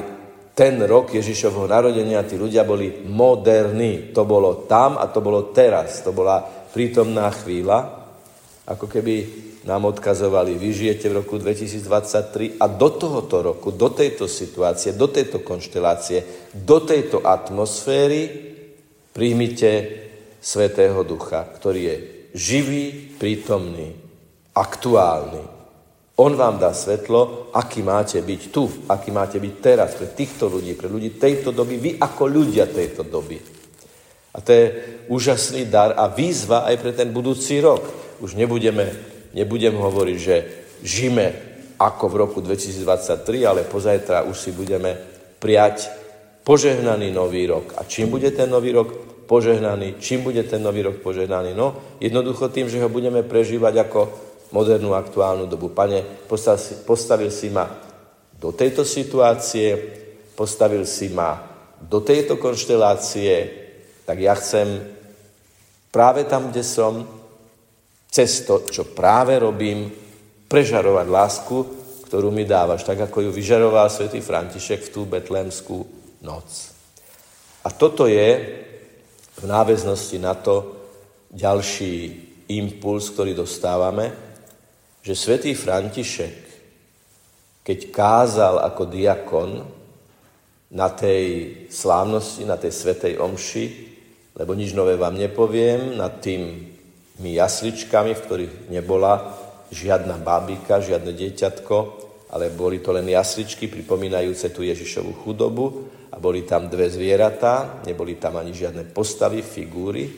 ten 0.56 0.80
rok 0.88 1.12
Ježišovho 1.12 1.68
narodenia 1.68 2.24
tí 2.24 2.40
ľudia 2.40 2.64
boli 2.64 3.04
moderní. 3.12 4.16
To 4.16 4.24
bolo 4.24 4.64
tam 4.66 4.96
a 4.96 5.12
to 5.12 5.20
bolo 5.20 5.52
teraz. 5.52 6.00
To 6.08 6.16
bola 6.16 6.40
prítomná 6.72 7.28
chvíľa, 7.36 8.08
ako 8.66 8.88
keby 8.88 9.16
nám 9.66 9.90
odkazovali, 9.90 10.62
vy 10.62 10.70
žijete 10.72 11.10
v 11.10 11.26
roku 11.26 11.42
2023 11.42 12.62
a 12.62 12.66
do 12.70 12.90
tohoto 12.94 13.42
roku, 13.42 13.74
do 13.74 13.90
tejto 13.90 14.30
situácie, 14.30 14.94
do 14.94 15.10
tejto 15.10 15.42
konštelácie, 15.42 16.50
do 16.54 16.86
tejto 16.86 17.26
atmosféry 17.26 18.55
príjmite 19.16 19.72
Svetého 20.44 21.08
Ducha, 21.08 21.48
ktorý 21.48 21.82
je 21.88 21.98
živý, 22.36 23.16
prítomný, 23.16 23.96
aktuálny. 24.52 25.56
On 26.20 26.32
vám 26.36 26.60
dá 26.60 26.76
svetlo, 26.76 27.52
aký 27.56 27.80
máte 27.80 28.20
byť 28.20 28.42
tu, 28.52 28.68
aký 28.92 29.12
máte 29.16 29.40
byť 29.40 29.54
teraz 29.64 29.96
pre 29.96 30.12
týchto 30.12 30.52
ľudí, 30.52 30.76
pre 30.76 30.92
ľudí 30.92 31.16
tejto 31.16 31.56
doby, 31.56 31.76
vy 31.80 31.92
ako 32.00 32.24
ľudia 32.28 32.68
tejto 32.68 33.08
doby. 33.08 33.40
A 34.36 34.44
to 34.44 34.52
je 34.52 34.66
úžasný 35.08 35.68
dar 35.72 35.96
a 35.96 36.12
výzva 36.12 36.68
aj 36.68 36.76
pre 36.84 36.92
ten 36.92 37.08
budúci 37.12 37.64
rok. 37.64 37.84
Už 38.20 38.36
nebudeme, 38.36 38.92
nebudem 39.32 39.76
hovoriť, 39.76 40.18
že 40.20 40.36
žijeme 40.84 41.26
ako 41.80 42.06
v 42.12 42.16
roku 42.20 42.40
2023, 42.44 43.48
ale 43.48 43.68
pozajtra 43.68 44.28
už 44.28 44.36
si 44.36 44.52
budeme 44.52 44.96
prijať 45.40 46.05
požehnaný 46.46 47.10
nový 47.10 47.50
rok. 47.50 47.74
A 47.82 47.84
čím 47.90 48.14
bude 48.14 48.30
ten 48.30 48.46
nový 48.46 48.72
rok 48.72 48.94
požehnaný? 49.26 49.98
Čím 49.98 50.30
bude 50.30 50.46
ten 50.46 50.62
nový 50.62 50.86
rok 50.86 51.02
požehnaný? 51.02 51.58
No, 51.58 51.98
jednoducho 51.98 52.54
tým, 52.54 52.70
že 52.70 52.78
ho 52.80 52.88
budeme 52.88 53.26
prežívať 53.26 53.90
ako 53.90 54.00
modernú, 54.54 54.94
aktuálnu 54.94 55.50
dobu. 55.50 55.74
Pane, 55.74 56.06
postavil 56.86 57.34
si, 57.34 57.50
ma 57.50 57.66
do 58.38 58.54
tejto 58.54 58.86
situácie, 58.86 59.74
postavil 60.38 60.86
si 60.86 61.10
ma 61.10 61.42
do 61.82 62.06
tejto 62.06 62.38
konštelácie, 62.38 63.66
tak 64.06 64.22
ja 64.22 64.38
chcem 64.38 64.86
práve 65.90 66.30
tam, 66.30 66.54
kde 66.54 66.62
som, 66.62 67.10
cez 68.06 68.46
to, 68.46 68.62
čo 68.70 68.94
práve 68.94 69.34
robím, 69.42 69.90
prežarovať 70.46 71.08
lásku, 71.10 71.58
ktorú 72.06 72.30
mi 72.30 72.46
dávaš, 72.46 72.86
tak 72.86 73.02
ako 73.02 73.28
ju 73.28 73.32
vyžaroval 73.34 73.90
svätý 73.90 74.22
František 74.22 74.88
v 74.88 74.94
tú 74.94 75.02
betlémskú 75.10 76.05
noc. 76.26 76.74
A 77.62 77.70
toto 77.70 78.10
je 78.10 78.30
v 79.38 79.44
náväznosti 79.46 80.18
na 80.18 80.34
to 80.34 80.74
ďalší 81.30 82.26
impuls, 82.50 83.14
ktorý 83.14 83.38
dostávame, 83.38 84.14
že 85.06 85.14
svätý 85.14 85.54
František, 85.54 86.38
keď 87.66 87.80
kázal 87.94 88.62
ako 88.62 88.84
diakon 88.90 89.52
na 90.74 90.90
tej 90.90 91.54
slávnosti, 91.70 92.46
na 92.46 92.58
tej 92.58 92.74
svetej 92.74 93.22
omši, 93.22 93.66
lebo 94.38 94.54
nič 94.54 94.74
nové 94.74 94.98
vám 94.98 95.18
nepoviem, 95.18 95.98
nad 95.98 96.22
tými 96.22 96.74
jasličkami, 97.22 98.14
v 98.14 98.24
ktorých 98.26 98.54
nebola 98.70 99.34
žiadna 99.74 100.22
bábika, 100.22 100.84
žiadne 100.84 101.16
dieťatko, 101.16 102.05
ale 102.32 102.50
boli 102.50 102.82
to 102.82 102.96
len 102.96 103.06
jasličky 103.06 103.70
pripomínajúce 103.70 104.50
tú 104.50 104.66
Ježišovú 104.66 105.26
chudobu 105.26 105.66
a 106.10 106.18
boli 106.18 106.48
tam 106.48 106.72
dve 106.72 106.90
zvieratá, 106.90 107.86
neboli 107.86 108.18
tam 108.18 108.42
ani 108.42 108.56
žiadne 108.56 108.90
postavy, 108.90 109.46
figúry, 109.46 110.10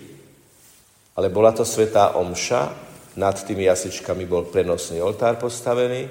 ale 1.17 1.27
bola 1.33 1.51
to 1.51 1.65
svetá 1.65 2.15
omša 2.15 2.87
nad 3.17 3.33
tými 3.33 3.65
jasličkami 3.65 4.29
bol 4.29 4.45
prenosný 4.47 5.01
oltár 5.01 5.41
postavený, 5.41 6.05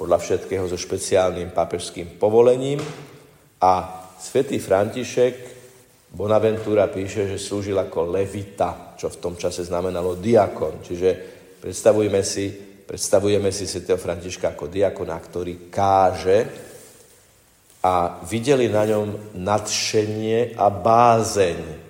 podľa 0.00 0.16
všetkého 0.16 0.64
so 0.64 0.80
špeciálnym 0.80 1.52
pápežským 1.52 2.16
povolením 2.16 2.80
a 3.60 3.72
svätý 4.16 4.56
František 4.56 5.60
Bonaventura 6.10 6.88
píše, 6.88 7.28
že 7.28 7.38
slúžil 7.38 7.76
ako 7.76 8.08
levita, 8.08 8.96
čo 8.96 9.12
v 9.12 9.20
tom 9.20 9.34
čase 9.38 9.62
znamenalo 9.62 10.18
diakon. 10.18 10.82
Čiže 10.82 11.08
predstavujeme 11.62 12.24
si, 12.24 12.69
predstavujeme 12.90 13.54
si 13.54 13.70
svätého 13.70 13.94
Františka 13.94 14.50
ako 14.50 14.66
diakona, 14.66 15.14
ktorý 15.14 15.70
káže 15.70 16.50
a 17.86 18.18
videli 18.26 18.66
na 18.66 18.82
ňom 18.82 19.38
nadšenie 19.38 20.58
a 20.58 20.66
bázeň, 20.74 21.86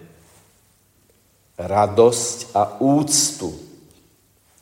radosť 1.57 2.52
a 2.52 2.85
úctu. 2.85 3.49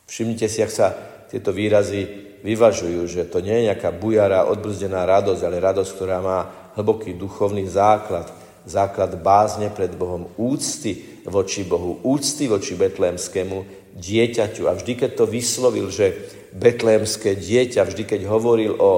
Všimnite 0.07 0.47
si, 0.47 0.63
ak 0.63 0.71
sa 0.71 0.87
tieto 1.27 1.51
výrazy 1.51 2.07
vyvažujú, 2.39 3.03
že 3.03 3.27
to 3.27 3.43
nie 3.43 3.59
je 3.59 3.67
nejaká 3.75 3.91
bujara, 3.91 4.47
odbrzdená 4.47 5.03
radosť, 5.03 5.43
ale 5.43 5.59
radosť, 5.59 5.91
ktorá 5.91 6.23
má 6.23 6.39
hlboký 6.79 7.19
duchovný 7.19 7.67
základ, 7.67 8.31
základ 8.63 9.11
bázne 9.19 9.67
pred 9.75 9.91
Bohom, 9.91 10.31
úcty 10.39 11.19
voči 11.27 11.67
Bohu, 11.67 11.99
úcty 11.99 12.47
voči 12.47 12.79
betlémskému 12.79 13.78
dieťaťu. 13.95 14.69
A 14.69 14.77
vždy, 14.77 14.93
keď 14.95 15.11
to 15.17 15.25
vyslovil, 15.25 15.87
že 15.89 16.15
betlémské 16.53 17.37
dieťa, 17.37 17.85
vždy, 17.85 18.03
keď 18.05 18.21
hovoril 18.29 18.73
o, 18.77 18.91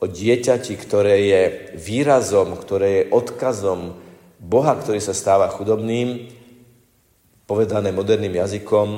o 0.00 0.04
dieťati, 0.04 0.76
ktoré 0.76 1.16
je 1.28 1.42
výrazom, 1.76 2.56
ktoré 2.56 2.88
je 2.88 3.08
odkazom 3.12 3.96
Boha, 4.42 4.74
ktorý 4.74 4.98
sa 4.98 5.14
stáva 5.14 5.48
chudobným, 5.52 6.28
povedané 7.46 7.94
moderným 7.94 8.34
jazykom, 8.42 8.88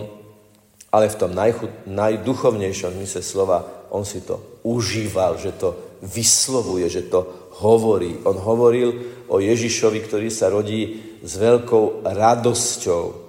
ale 0.95 1.11
v 1.11 1.19
tom 1.19 1.35
najchud, 1.35 1.91
najduchovnejšom 1.91 2.95
mysle 3.03 3.23
slova 3.23 3.89
on 3.91 4.07
si 4.07 4.23
to 4.23 4.63
užíval, 4.67 5.39
že 5.39 5.55
to 5.55 5.99
vyslovuje, 6.03 6.87
že 6.91 7.07
to 7.07 7.51
hovorí. 7.63 8.19
On 8.27 8.35
hovoril 8.35 9.23
o 9.31 9.39
Ježišovi, 9.39 10.03
ktorý 10.03 10.29
sa 10.31 10.51
rodí 10.51 11.03
s 11.23 11.33
veľkou 11.39 12.03
radosťou. 12.03 13.24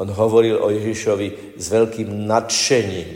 On 0.00 0.08
hovoril 0.08 0.56
o 0.56 0.72
Ježišovi 0.72 1.60
s 1.60 1.66
veľkým 1.68 2.24
nadšením. 2.24 3.10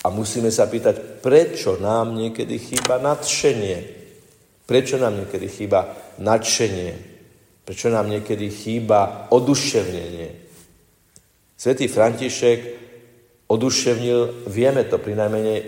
A 0.00 0.06
musíme 0.08 0.48
sa 0.48 0.64
pýtať, 0.64 1.20
prečo 1.20 1.76
nám 1.76 2.16
niekedy 2.16 2.56
chýba 2.56 2.96
nadšenie? 2.96 3.78
Prečo 4.64 4.96
nám 4.96 5.20
niekedy 5.20 5.44
chýba 5.44 5.92
nadšenie? 6.16 6.92
Prečo 7.68 7.92
nám 7.92 8.08
niekedy 8.08 8.48
chýba 8.48 9.28
oduševnenie? 9.28 10.28
Svetý 11.52 11.84
František 11.84 12.87
oduševnil, 13.48 14.44
vieme 14.44 14.84
to 14.84 15.00
pri, 15.00 15.16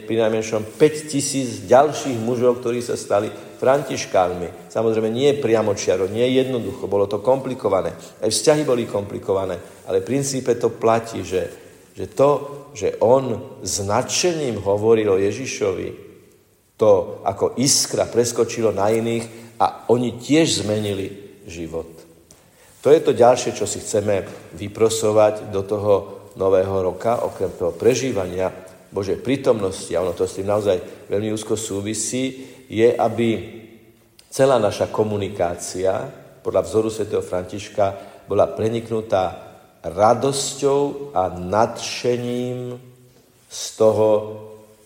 pri 0.05 0.17
najmenšom 0.21 0.77
5 0.77 1.09
tisíc 1.09 1.65
ďalších 1.65 2.21
mužov, 2.21 2.61
ktorí 2.61 2.85
sa 2.85 2.93
stali 2.93 3.33
františkánmi. 3.33 4.69
Samozrejme, 4.69 5.09
nie 5.09 5.33
priamo 5.41 5.73
čiaro, 5.73 6.05
nie 6.05 6.29
jednoducho, 6.37 6.85
bolo 6.85 7.09
to 7.09 7.25
komplikované. 7.25 7.97
Aj 8.21 8.29
vzťahy 8.29 8.69
boli 8.69 8.85
komplikované, 8.85 9.57
ale 9.89 10.05
v 10.05 10.09
princípe 10.13 10.53
to 10.61 10.77
platí, 10.77 11.25
že, 11.25 11.49
že 11.97 12.05
to, 12.13 12.31
že 12.77 13.01
on 13.01 13.57
s 13.65 13.81
nadšením 13.81 14.61
hovoril 14.61 15.17
o 15.17 15.21
Ježišovi, 15.21 16.13
to 16.77 17.21
ako 17.25 17.57
iskra 17.61 18.09
preskočilo 18.09 18.77
na 18.77 18.93
iných 18.93 19.57
a 19.61 19.89
oni 19.93 20.21
tiež 20.21 20.65
zmenili 20.65 21.41
život. 21.49 21.89
To 22.81 22.89
je 22.89 23.01
to 23.05 23.13
ďalšie, 23.13 23.53
čo 23.53 23.69
si 23.69 23.81
chceme 23.85 24.25
vyprosovať 24.57 25.53
do 25.53 25.61
toho 25.65 26.20
nového 26.37 26.83
roka, 26.83 27.27
okrem 27.27 27.51
toho 27.55 27.75
prežívania 27.75 28.51
Božej 28.91 29.23
prítomnosti, 29.23 29.91
a 29.95 30.03
ono 30.03 30.15
to 30.15 30.27
s 30.27 30.39
tým 30.39 30.51
naozaj 30.51 31.07
veľmi 31.07 31.31
úzko 31.31 31.55
súvisí, 31.55 32.47
je, 32.67 32.91
aby 32.91 33.59
celá 34.31 34.59
naša 34.59 34.91
komunikácia 34.91 36.07
podľa 36.43 36.63
vzoru 36.67 36.89
svätého 36.91 37.23
Františka 37.23 37.87
bola 38.27 38.51
preniknutá 38.51 39.51
radosťou 39.83 41.15
a 41.15 41.35
nadšením 41.35 42.79
z 43.51 43.63
toho, 43.75 44.11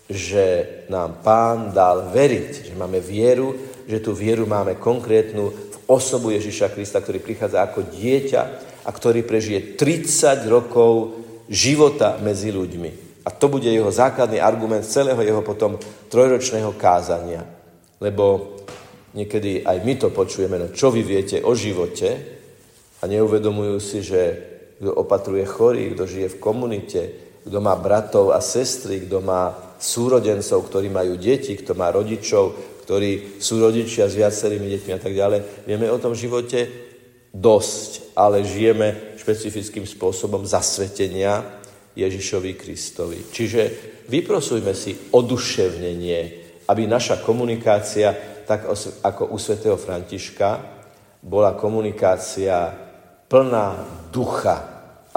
že 0.08 0.44
nám 0.92 1.24
Pán 1.24 1.72
dal 1.72 2.12
veriť, 2.12 2.72
že 2.72 2.74
máme 2.76 3.00
vieru, 3.00 3.56
že 3.84 4.00
tú 4.00 4.16
vieru 4.16 4.44
máme 4.48 4.76
konkrétnu 4.76 5.52
osobu 5.88 6.32
Ježiša 6.32 6.72
Krista, 6.72 7.00
ktorý 7.00 7.20
prichádza 7.20 7.64
ako 7.64 7.88
dieťa 7.92 8.42
a 8.84 8.90
ktorý 8.92 9.24
prežije 9.24 9.76
30 9.76 10.44
rokov 10.48 11.23
života 11.48 12.16
medzi 12.20 12.50
ľuďmi. 12.50 12.90
A 13.24 13.32
to 13.32 13.48
bude 13.48 13.64
jeho 13.64 13.88
základný 13.88 14.36
argument 14.40 14.84
celého 14.84 15.20
jeho 15.24 15.40
potom 15.40 15.80
trojročného 16.12 16.76
kázania. 16.76 17.40
Lebo 17.96 18.56
niekedy 19.16 19.64
aj 19.64 19.78
my 19.80 19.94
to 19.96 20.08
počujeme, 20.12 20.60
no 20.60 20.68
čo 20.76 20.92
vy 20.92 21.00
viete 21.00 21.40
o 21.40 21.56
živote 21.56 22.08
a 23.00 23.04
neuvedomujú 23.08 23.76
si, 23.80 24.04
že 24.04 24.20
kto 24.76 24.92
opatruje 24.92 25.48
chorých, 25.48 25.96
kto 25.96 26.04
žije 26.04 26.28
v 26.36 26.40
komunite, 26.42 27.00
kto 27.44 27.58
má 27.60 27.72
bratov 27.80 28.36
a 28.36 28.40
sestry, 28.44 29.08
kto 29.08 29.24
má 29.24 29.52
súrodencov, 29.80 30.64
ktorí 30.68 30.92
majú 30.92 31.16
deti, 31.16 31.56
kto 31.56 31.72
má 31.72 31.88
rodičov, 31.92 32.56
ktorí 32.84 33.40
sú 33.40 33.64
rodičia 33.64 34.04
s 34.04 34.18
viacerými 34.20 34.68
deťmi 34.68 34.92
a 34.92 35.00
tak 35.00 35.16
ďalej. 35.16 35.64
Vieme 35.64 35.88
o 35.88 35.96
tom 35.96 36.12
živote 36.12 36.68
dosť, 37.32 38.12
ale 38.12 38.44
žijeme 38.44 39.13
špecifickým 39.24 39.88
spôsobom 39.88 40.44
zasvetenia 40.44 41.40
Ježišovi 41.96 42.52
Kristovi. 42.60 43.24
Čiže 43.24 43.60
vyprosujme 44.12 44.76
si 44.76 44.92
oduševnenie, 44.92 46.20
aby 46.68 46.84
naša 46.84 47.24
komunikácia, 47.24 48.12
tak 48.44 48.68
ako 49.00 49.32
u 49.32 49.40
svätého 49.40 49.80
Františka, 49.80 50.76
bola 51.24 51.56
komunikácia 51.56 52.68
plná 53.24 53.68
ducha, 54.12 54.56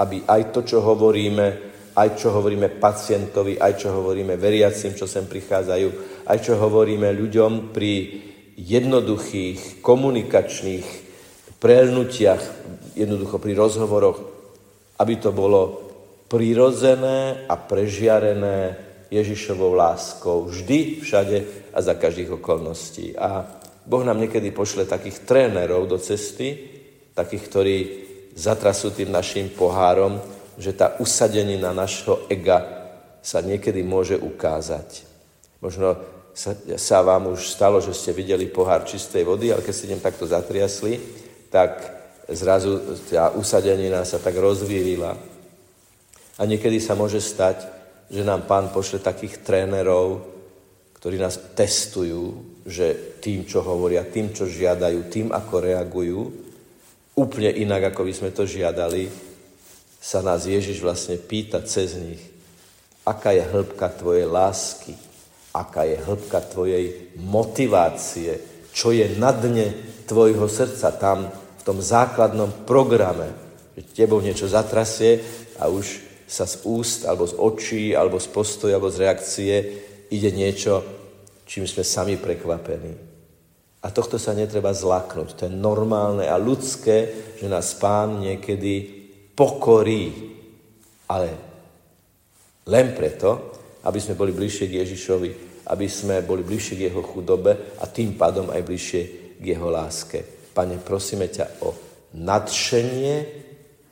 aby 0.00 0.24
aj 0.24 0.56
to, 0.56 0.64
čo 0.64 0.80
hovoríme, 0.80 1.46
aj 1.92 2.08
čo 2.16 2.32
hovoríme 2.32 2.80
pacientovi, 2.80 3.60
aj 3.60 3.72
čo 3.76 3.92
hovoríme 3.92 4.40
veriacim, 4.40 4.96
čo 4.96 5.04
sem 5.04 5.28
prichádzajú, 5.28 5.88
aj 6.24 6.38
čo 6.40 6.56
hovoríme 6.56 7.12
ľuďom 7.12 7.76
pri 7.76 7.92
jednoduchých 8.56 9.84
komunikačných 9.84 10.86
prelnutiach 11.58 12.67
jednoducho 12.98 13.38
pri 13.38 13.54
rozhovoroch, 13.54 14.18
aby 14.98 15.14
to 15.22 15.30
bolo 15.30 15.86
prirodzené 16.26 17.46
a 17.48 17.54
prežiarené 17.56 18.76
Ježišovou 19.08 19.72
láskou 19.72 20.44
vždy, 20.50 21.00
všade 21.00 21.36
a 21.72 21.78
za 21.80 21.96
každých 21.96 22.36
okolností. 22.36 23.16
A 23.16 23.48
Boh 23.88 24.04
nám 24.04 24.20
niekedy 24.20 24.52
pošle 24.52 24.84
takých 24.84 25.24
trénerov 25.24 25.88
do 25.88 25.96
cesty, 25.96 26.68
takých, 27.16 27.42
ktorí 27.48 27.76
zatrasú 28.36 28.92
tým 28.92 29.08
našim 29.08 29.48
pohárom, 29.48 30.20
že 30.60 30.76
tá 30.76 31.00
usadenina 31.00 31.72
našho 31.72 32.28
ega 32.28 32.92
sa 33.24 33.40
niekedy 33.40 33.80
môže 33.80 34.20
ukázať. 34.20 35.08
Možno 35.64 35.96
sa, 36.36 36.54
sa 36.78 37.02
vám 37.02 37.34
už 37.34 37.48
stalo, 37.50 37.80
že 37.82 37.96
ste 37.96 38.14
videli 38.14 38.46
pohár 38.46 38.84
čistej 38.84 39.24
vody, 39.24 39.50
ale 39.50 39.64
keď 39.64 39.74
ste 39.74 39.90
ním 39.90 40.04
takto 40.04 40.28
zatriasli, 40.28 41.00
tak 41.50 41.97
zrazu 42.28 43.00
tá 43.08 43.32
usadenina 43.32 44.04
sa 44.04 44.20
tak 44.20 44.36
rozvírila. 44.36 45.16
A 46.38 46.42
niekedy 46.44 46.78
sa 46.78 46.92
môže 46.92 47.18
stať, 47.18 47.64
že 48.12 48.24
nám 48.24 48.44
pán 48.44 48.68
pošle 48.68 49.00
takých 49.00 49.40
trénerov, 49.42 50.22
ktorí 51.00 51.16
nás 51.16 51.40
testujú, 51.56 52.58
že 52.66 53.18
tým, 53.22 53.48
čo 53.48 53.64
hovoria, 53.64 54.06
tým, 54.06 54.34
čo 54.34 54.44
žiadajú, 54.44 55.08
tým, 55.08 55.28
ako 55.32 55.54
reagujú, 55.62 56.20
úplne 57.18 57.50
inak, 57.50 57.94
ako 57.94 58.06
by 58.06 58.12
sme 58.14 58.30
to 58.30 58.46
žiadali, 58.46 59.10
sa 59.98 60.22
nás 60.22 60.46
Ježiš 60.46 60.78
vlastne 60.78 61.18
pýta 61.18 61.58
cez 61.66 61.98
nich, 61.98 62.22
aká 63.02 63.34
je 63.34 63.42
hĺbka 63.42 63.88
tvojej 63.98 64.26
lásky, 64.30 64.94
aká 65.50 65.82
je 65.88 65.98
hĺbka 65.98 66.38
tvojej 66.54 67.10
motivácie, 67.18 68.38
čo 68.70 68.94
je 68.94 69.18
na 69.18 69.34
dne 69.34 69.74
tvojho 70.06 70.46
srdca 70.46 70.94
tam 70.94 71.26
tom 71.68 71.84
základnom 71.84 72.64
programe, 72.64 73.28
že 73.76 73.92
tebou 73.92 74.24
niečo 74.24 74.48
zatrasie 74.48 75.20
a 75.60 75.68
už 75.68 76.00
sa 76.24 76.48
z 76.48 76.64
úst, 76.64 77.04
alebo 77.04 77.28
z 77.28 77.36
očí, 77.36 77.84
alebo 77.92 78.16
z 78.16 78.28
postoja, 78.32 78.80
alebo 78.80 78.88
z 78.88 79.04
reakcie 79.04 79.54
ide 80.08 80.32
niečo, 80.32 80.80
čím 81.44 81.68
sme 81.68 81.84
sami 81.84 82.16
prekvapení. 82.16 82.96
A 83.84 83.92
tohto 83.92 84.16
sa 84.16 84.32
netreba 84.32 84.72
zlaknúť. 84.72 85.28
To 85.36 85.42
je 85.44 85.52
normálne 85.52 86.24
a 86.24 86.40
ľudské, 86.40 87.12
že 87.36 87.52
nás 87.52 87.76
pán 87.76 88.24
niekedy 88.24 88.88
pokorí. 89.36 90.32
Ale 91.04 91.28
len 92.64 92.96
preto, 92.96 93.60
aby 93.84 94.00
sme 94.00 94.16
boli 94.16 94.32
bližšie 94.32 94.72
k 94.72 94.80
Ježišovi, 94.84 95.30
aby 95.68 95.86
sme 95.88 96.24
boli 96.24 96.40
bližšie 96.40 96.74
k 96.80 96.84
jeho 96.88 97.04
chudobe 97.04 97.76
a 97.76 97.84
tým 97.84 98.16
pádom 98.16 98.48
aj 98.48 98.64
bližšie 98.64 99.02
k 99.36 99.44
jeho 99.44 99.68
láske. 99.68 100.37
Pane, 100.58 100.82
prosíme 100.82 101.30
ťa 101.30 101.62
o 101.62 101.70
nadšenie 102.18 103.16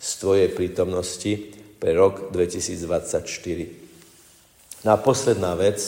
z 0.03 0.11
Tvojej 0.19 0.51
prítomnosti 0.51 1.55
pre 1.79 1.95
rok 1.95 2.35
2024. 2.35 4.83
No 4.83 4.89
a 4.91 4.99
posledná 4.99 5.55
vec, 5.55 5.79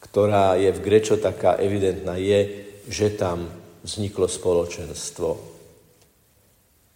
ktorá 0.00 0.56
je 0.56 0.72
v 0.72 0.80
Grečo 0.80 1.20
taká 1.20 1.60
evidentná, 1.60 2.16
je, 2.16 2.72
že 2.88 3.20
tam 3.20 3.52
vzniklo 3.84 4.32
spoločenstvo. 4.32 5.44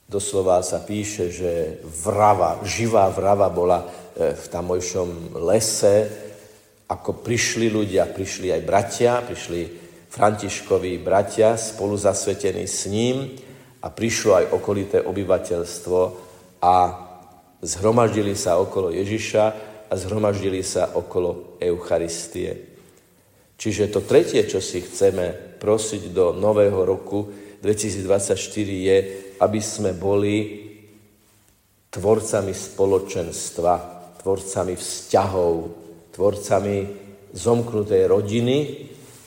Doslova 0.08 0.64
sa 0.64 0.80
píše, 0.80 1.28
že 1.28 1.84
vrava, 1.84 2.64
živá 2.64 3.12
vrava 3.12 3.52
bola 3.52 3.84
e, 3.84 4.32
v 4.32 4.44
tamojšom 4.48 5.36
lese, 5.36 6.08
ako 6.88 7.20
prišli 7.20 7.68
ľudia, 7.68 8.08
prišli 8.08 8.56
aj 8.56 8.62
bratia, 8.64 9.20
prišli 9.20 9.89
Františkovi 10.10 10.98
bratia 10.98 11.54
spolu 11.54 11.94
zasvetení 11.94 12.66
s 12.66 12.90
ním 12.90 13.30
a 13.78 13.94
prišlo 13.94 14.42
aj 14.42 14.50
okolité 14.50 14.98
obyvateľstvo 15.06 16.00
a 16.66 16.74
zhromaždili 17.62 18.34
sa 18.34 18.58
okolo 18.58 18.90
Ježiša 18.90 19.44
a 19.86 19.92
zhromaždili 19.94 20.66
sa 20.66 20.98
okolo 20.98 21.56
Eucharistie. 21.62 22.74
Čiže 23.54 23.92
to 23.92 24.02
tretie, 24.02 24.42
čo 24.50 24.58
si 24.58 24.82
chceme 24.82 25.56
prosiť 25.62 26.10
do 26.10 26.34
nového 26.34 26.82
roku 26.82 27.30
2024 27.62 28.34
je, 28.66 28.98
aby 29.38 29.60
sme 29.60 29.92
boli 29.94 30.66
tvorcami 31.92 32.50
spoločenstva, 32.50 33.72
tvorcami 34.24 34.74
vzťahov, 34.74 35.52
tvorcami 36.16 36.76
zomknutej 37.30 38.02
rodiny, 38.08 38.58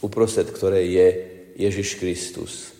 uprostred 0.04 0.52
ktorej 0.52 0.86
je 0.92 1.08
Ježiš 1.56 1.98
Kristus. 1.98 2.76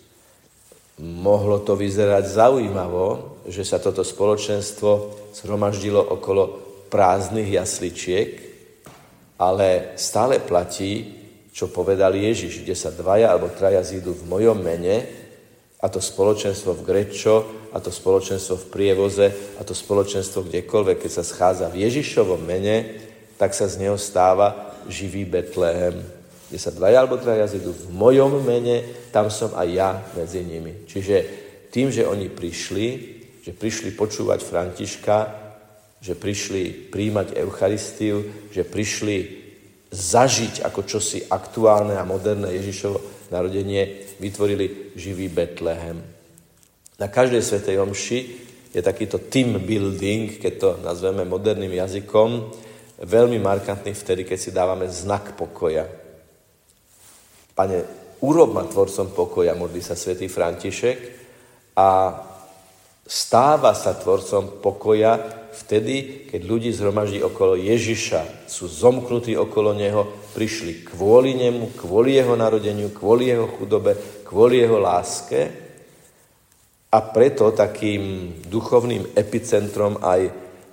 Mohlo 1.00 1.58
to 1.64 1.74
vyzerať 1.74 2.30
zaujímavo, 2.30 3.40
že 3.50 3.66
sa 3.66 3.82
toto 3.82 4.06
spoločenstvo 4.06 4.90
zhromaždilo 5.34 5.98
okolo 5.98 6.42
prázdnych 6.86 7.50
jasličiek, 7.58 8.30
ale 9.34 9.98
stále 9.98 10.38
platí, 10.38 11.10
čo 11.50 11.66
povedal 11.66 12.14
Ježiš, 12.14 12.62
kde 12.62 12.78
sa 12.78 12.94
dvaja 12.94 13.34
alebo 13.34 13.50
traja 13.50 13.82
zídu 13.82 14.14
v 14.14 14.26
mojom 14.30 14.58
mene, 14.62 15.26
a 15.82 15.86
to 15.90 16.00
spoločenstvo 16.00 16.80
v 16.80 16.84
Grečo, 16.86 17.34
a 17.74 17.82
to 17.82 17.90
spoločenstvo 17.90 18.54
v 18.56 18.68
prievoze, 18.70 19.26
a 19.58 19.66
to 19.66 19.74
spoločenstvo 19.74 20.46
kdekoľvek, 20.46 20.96
keď 21.02 21.10
sa 21.10 21.24
schádza 21.26 21.66
v 21.68 21.84
Ježišovom 21.84 22.40
mene, 22.40 23.02
tak 23.34 23.52
sa 23.52 23.66
z 23.66 23.82
neho 23.82 23.98
stáva 23.98 24.78
živý 24.86 25.26
Betlehem. 25.26 26.13
Kde 26.54 26.62
sa 26.62 26.70
dvaja 26.70 27.02
alebo 27.02 27.18
traja 27.18 27.50
zídu 27.50 27.74
v 27.74 27.90
mojom 27.90 28.38
mene, 28.46 29.10
tam 29.10 29.26
som 29.26 29.50
aj 29.58 29.68
ja 29.74 29.98
medzi 30.14 30.38
nimi. 30.46 30.86
Čiže 30.86 31.16
tým, 31.74 31.90
že 31.90 32.06
oni 32.06 32.30
prišli, 32.30 32.86
že 33.42 33.50
prišli 33.50 33.90
počúvať 33.98 34.38
Františka, 34.38 35.16
že 35.98 36.14
prišli 36.14 36.94
príjmať 36.94 37.34
Eucharistiu, 37.42 38.22
že 38.54 38.62
prišli 38.62 39.42
zažiť 39.90 40.62
ako 40.62 40.86
čosi 40.86 41.26
aktuálne 41.26 41.98
a 41.98 42.06
moderné 42.06 42.54
Ježišovo 42.62 43.02
narodenie, 43.34 44.14
vytvorili 44.22 44.94
živý 44.94 45.26
Betlehem. 45.26 46.06
Na 47.02 47.10
každej 47.10 47.42
svetej 47.42 47.82
omši 47.82 48.18
je 48.70 48.78
takýto 48.78 49.18
team 49.26 49.58
building, 49.58 50.38
keď 50.38 50.52
to 50.54 50.70
nazveme 50.86 51.26
moderným 51.26 51.74
jazykom, 51.74 52.30
veľmi 53.02 53.42
markantný 53.42 53.90
vtedy, 53.90 54.22
keď 54.22 54.38
si 54.38 54.54
dávame 54.54 54.86
znak 54.86 55.34
pokoja. 55.34 56.03
Pane, 57.54 57.78
urob 58.26 58.50
ma 58.50 58.66
tvorcom 58.66 59.14
pokoja, 59.14 59.54
modlí 59.54 59.78
sa 59.78 59.94
svätý 59.94 60.26
František 60.26 60.98
a 61.78 62.18
stáva 63.06 63.70
sa 63.78 63.94
tvorcom 63.94 64.58
pokoja 64.58 65.22
vtedy, 65.54 66.26
keď 66.26 66.40
ľudí 66.42 66.74
zhromaždí 66.74 67.22
okolo 67.22 67.54
Ježiša, 67.54 68.50
sú 68.50 68.66
zomknutí 68.66 69.38
okolo 69.38 69.70
Neho, 69.70 70.02
prišli 70.34 70.82
kvôli 70.82 71.38
Nemu, 71.38 71.78
kvôli 71.78 72.18
Jeho 72.18 72.34
narodeniu, 72.34 72.90
kvôli 72.90 73.30
Jeho 73.30 73.46
chudobe, 73.54 73.94
kvôli 74.26 74.58
Jeho 74.58 74.82
láske 74.82 75.40
a 76.90 76.98
preto 77.06 77.54
takým 77.54 78.34
duchovným 78.50 79.14
epicentrom 79.14 80.02
aj 80.02 80.30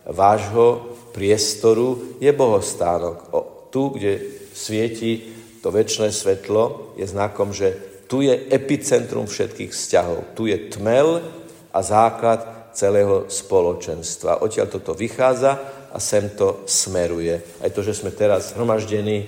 vášho 0.10 0.98
priestoru 1.13 2.17
je 2.17 2.34
bohostánok. 2.34 3.17
O, 3.38 3.39
tu, 3.70 3.94
kde 3.94 4.17
svieti 4.54 5.40
to 5.62 5.69
väčšie 5.69 6.10
svetlo, 6.10 6.93
je 6.97 7.06
znakom, 7.06 7.54
že 7.54 7.78
tu 8.10 8.26
je 8.26 8.34
epicentrum 8.52 9.30
všetkých 9.30 9.71
vzťahov. 9.71 10.36
Tu 10.36 10.52
je 10.52 10.58
tmel 10.74 11.24
a 11.71 11.80
základ 11.80 12.74
celého 12.76 13.30
spoločenstva. 13.32 14.43
Odtiaľ 14.43 14.67
toto 14.67 14.91
vychádza 14.91 15.60
a 15.91 15.97
sem 16.00 16.28
to 16.34 16.65
smeruje. 16.67 17.39
Aj 17.63 17.71
to, 17.71 17.80
že 17.80 18.04
sme 18.04 18.12
teraz 18.12 18.52
zhromaždení 18.52 19.28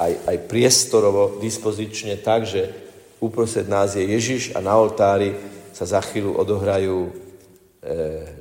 aj, 0.00 0.12
aj 0.26 0.36
priestorovo, 0.48 1.38
dispozične 1.40 2.20
tak, 2.20 2.48
že 2.48 2.72
uprostred 3.20 3.68
nás 3.68 3.96
je 3.96 4.04
Ježiš 4.04 4.52
a 4.52 4.60
na 4.60 4.76
oltári 4.76 5.36
sa 5.74 5.88
za 5.88 6.00
chvíľu 6.04 6.38
odohrajú 6.38 7.08
e, 7.08 7.10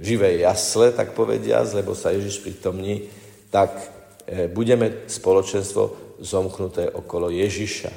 živé 0.04 0.44
jasle, 0.44 0.92
tak 0.94 1.18
povediať, 1.18 1.74
lebo 1.80 1.98
sa 1.98 2.14
Ježiš 2.14 2.44
pritomní, 2.44 3.08
tak 3.50 3.74
e, 4.28 4.48
budeme 4.52 5.08
spoločenstvo 5.08 6.03
zomknuté 6.22 6.90
okolo 6.90 7.32
Ježiša. 7.32 7.92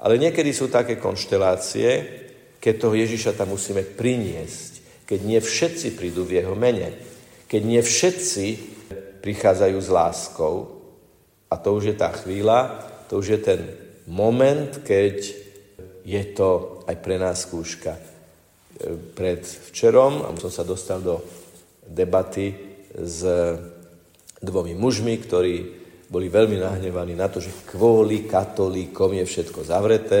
Ale 0.00 0.16
niekedy 0.16 0.52
sú 0.54 0.70
také 0.70 0.96
konštelácie, 0.96 1.88
keď 2.60 2.74
toho 2.76 2.94
Ježiša 2.94 3.36
tam 3.36 3.52
musíme 3.56 3.84
priniesť 3.84 4.70
keď 5.10 5.20
nie 5.26 5.40
všetci 5.42 5.98
prídu 5.98 6.22
v 6.22 6.38
jeho 6.38 6.54
mene, 6.54 6.94
keď 7.50 7.62
nie 7.66 7.82
všetci 7.82 8.46
prichádzajú 9.18 9.78
s 9.82 9.90
láskou, 9.90 10.54
a 11.50 11.58
to 11.58 11.74
už 11.74 11.90
je 11.90 11.96
tá 11.98 12.14
chvíľa, 12.14 12.86
to 13.10 13.18
už 13.18 13.26
je 13.34 13.40
ten 13.42 13.60
moment, 14.06 14.70
keď 14.86 15.34
je 16.06 16.22
to 16.30 16.78
aj 16.86 16.94
pre 17.02 17.18
nás 17.18 17.42
skúška. 17.42 17.98
Pred 19.18 19.42
včerom, 19.74 20.30
som 20.38 20.54
sa 20.54 20.62
dostal 20.62 21.02
do 21.02 21.26
debaty 21.90 22.54
s 22.94 23.26
dvomi 24.38 24.78
mužmi, 24.78 25.18
ktorí 25.18 25.79
boli 26.10 26.26
veľmi 26.26 26.58
nahnevaní 26.58 27.14
na 27.14 27.30
to, 27.30 27.38
že 27.38 27.70
kvôli 27.70 28.26
katolíkom 28.26 29.14
je 29.22 29.24
všetko 29.24 29.60
zavreté, 29.62 30.20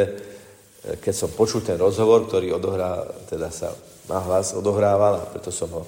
keď 0.80 1.14
som 1.14 1.34
počul 1.34 1.60
ten 1.66 1.76
rozhovor, 1.76 2.24
ktorý 2.30 2.54
odohrá, 2.56 3.02
teda 3.26 3.50
sa 3.50 3.74
na 4.06 4.22
hlas 4.22 4.54
odohrával 4.54 5.20
a 5.20 5.28
preto 5.28 5.50
som 5.50 5.68
ho 5.74 5.82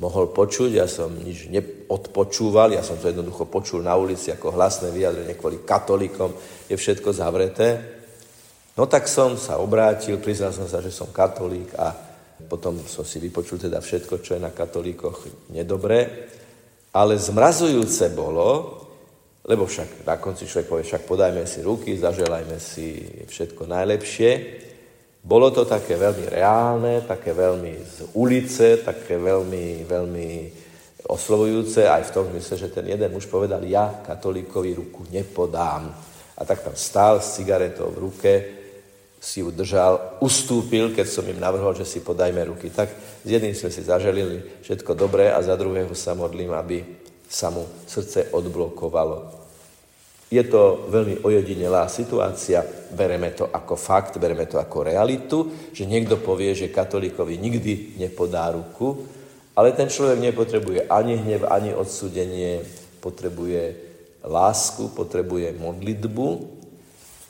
mohol 0.00 0.32
počuť, 0.32 0.70
ja 0.80 0.86
som 0.88 1.12
nič 1.12 1.50
neodpočúval, 1.52 2.72
ja 2.72 2.84
som 2.84 2.96
to 2.96 3.10
jednoducho 3.10 3.48
počul 3.48 3.84
na 3.84 3.96
ulici 3.96 4.32
ako 4.32 4.54
hlasné 4.54 4.92
vyjadrenie 4.92 5.36
kvôli 5.36 5.60
katolíkom, 5.64 6.32
je 6.68 6.76
všetko 6.76 7.10
zavreté. 7.12 7.68
No 8.78 8.88
tak 8.88 9.10
som 9.10 9.36
sa 9.36 9.60
obrátil, 9.60 10.16
priznal 10.22 10.56
som 10.56 10.64
sa, 10.64 10.80
že 10.80 10.94
som 10.94 11.12
katolík 11.12 11.74
a 11.76 11.92
potom 12.48 12.80
som 12.88 13.04
si 13.04 13.20
vypočul 13.20 13.60
teda 13.60 13.82
všetko, 13.84 14.24
čo 14.24 14.36
je 14.36 14.40
na 14.40 14.54
katolíkoch 14.54 15.52
nedobré. 15.52 16.32
Ale 16.96 17.20
zmrazujúce 17.20 18.08
bolo, 18.16 18.80
lebo 19.44 19.64
však 19.64 20.04
na 20.04 20.20
konci 20.20 20.44
človek 20.44 20.68
povie, 20.68 20.84
však 20.84 21.08
podajme 21.08 21.44
si 21.48 21.64
ruky, 21.64 21.96
zaželajme 21.96 22.56
si 22.60 23.02
všetko 23.24 23.64
najlepšie. 23.64 24.30
Bolo 25.20 25.52
to 25.52 25.68
také 25.68 25.96
veľmi 26.00 26.28
reálne, 26.28 27.04
také 27.04 27.32
veľmi 27.32 27.72
z 27.80 27.96
ulice, 28.16 28.80
také 28.80 29.20
veľmi, 29.20 29.84
veľmi 29.84 30.30
oslovujúce, 31.08 31.88
aj 31.88 32.08
v 32.08 32.14
tom 32.14 32.24
zmysle, 32.32 32.54
že 32.56 32.72
ten 32.72 32.86
jeden 32.88 33.10
muž 33.12 33.28
povedal, 33.28 33.60
ja 33.64 34.00
katolíkovi 34.04 34.76
ruku 34.76 35.04
nepodám. 35.08 35.92
A 36.36 36.42
tak 36.44 36.64
tam 36.64 36.72
stál 36.72 37.20
s 37.20 37.36
cigaretou 37.36 37.92
v 37.92 38.00
ruke, 38.00 38.32
si 39.20 39.44
ju 39.44 39.52
držal, 39.52 40.16
ustúpil, 40.24 40.96
keď 40.96 41.04
som 41.04 41.28
im 41.28 41.36
navrhol, 41.36 41.76
že 41.76 41.84
si 41.84 42.00
podajme 42.00 42.40
ruky. 42.48 42.72
Tak 42.72 42.88
s 43.20 43.28
jedným 43.28 43.52
sme 43.52 43.68
si 43.68 43.84
zaželili 43.84 44.40
všetko 44.64 44.96
dobré 44.96 45.28
a 45.28 45.44
za 45.44 45.52
druhého 45.60 45.92
sa 45.92 46.16
modlím, 46.16 46.56
aby 46.56 46.99
sa 47.30 47.54
mu 47.54 47.62
srdce 47.86 48.34
odblokovalo. 48.34 49.38
Je 50.30 50.42
to 50.46 50.86
veľmi 50.90 51.22
ojedinelá 51.26 51.90
situácia, 51.90 52.62
bereme 52.94 53.34
to 53.34 53.50
ako 53.50 53.74
fakt, 53.74 54.18
bereme 54.18 54.46
to 54.46 54.58
ako 54.58 54.86
realitu, 54.86 55.50
že 55.74 55.86
niekto 55.86 56.18
povie, 56.18 56.54
že 56.54 56.70
katolíkovi 56.70 57.34
nikdy 57.38 57.98
nepodá 57.98 58.50
ruku, 58.50 59.06
ale 59.58 59.74
ten 59.74 59.90
človek 59.90 60.22
nepotrebuje 60.22 60.86
ani 60.86 61.18
hnev, 61.18 61.50
ani 61.50 61.74
odsudenie, 61.74 62.62
potrebuje 63.02 63.74
lásku, 64.22 64.94
potrebuje 64.94 65.58
modlitbu 65.58 66.28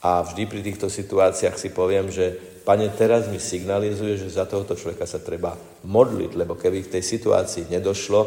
a 0.05 0.21
vždy 0.21 0.43
pri 0.45 0.61
týchto 0.61 0.85
situáciách 0.89 1.57
si 1.57 1.73
poviem, 1.73 2.13
že 2.13 2.37
pane, 2.61 2.85
teraz 2.93 3.25
mi 3.33 3.41
signalizuje, 3.41 4.21
že 4.21 4.29
za 4.29 4.45
tohoto 4.45 4.77
človeka 4.77 5.09
sa 5.09 5.17
treba 5.17 5.57
modliť, 5.89 6.37
lebo 6.37 6.53
keby 6.53 6.85
v 6.85 6.93
tej 6.99 7.03
situácii 7.17 7.73
nedošlo, 7.73 8.21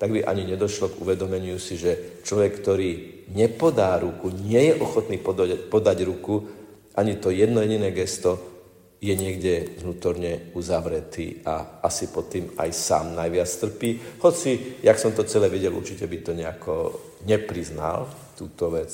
tak 0.00 0.16
by 0.16 0.24
ani 0.24 0.48
nedošlo 0.48 0.96
k 0.96 1.00
uvedomeniu 1.04 1.60
si, 1.60 1.76
že 1.76 2.24
človek, 2.24 2.64
ktorý 2.64 2.90
nepodá 3.36 4.00
ruku, 4.00 4.32
nie 4.32 4.72
je 4.72 4.74
ochotný 4.80 5.20
podať, 5.20 5.68
podať 5.68 5.98
ruku, 6.08 6.48
ani 6.96 7.20
to 7.20 7.28
jedno 7.28 7.60
jediné 7.60 7.92
gesto 7.92 8.40
je 9.00 9.12
niekde 9.12 9.80
vnútorne 9.80 10.52
uzavretý 10.56 11.44
a 11.44 11.80
asi 11.84 12.08
pod 12.08 12.32
tým 12.32 12.52
aj 12.56 12.70
sám 12.72 13.16
najviac 13.16 13.48
trpí. 13.48 14.20
Hoci, 14.24 14.80
jak 14.80 14.96
som 14.96 15.12
to 15.12 15.24
celé 15.24 15.52
videl, 15.52 15.76
určite 15.76 16.08
by 16.08 16.18
to 16.20 16.32
nejako 16.32 16.74
nepriznal, 17.28 18.08
túto 18.40 18.72
vec. 18.72 18.92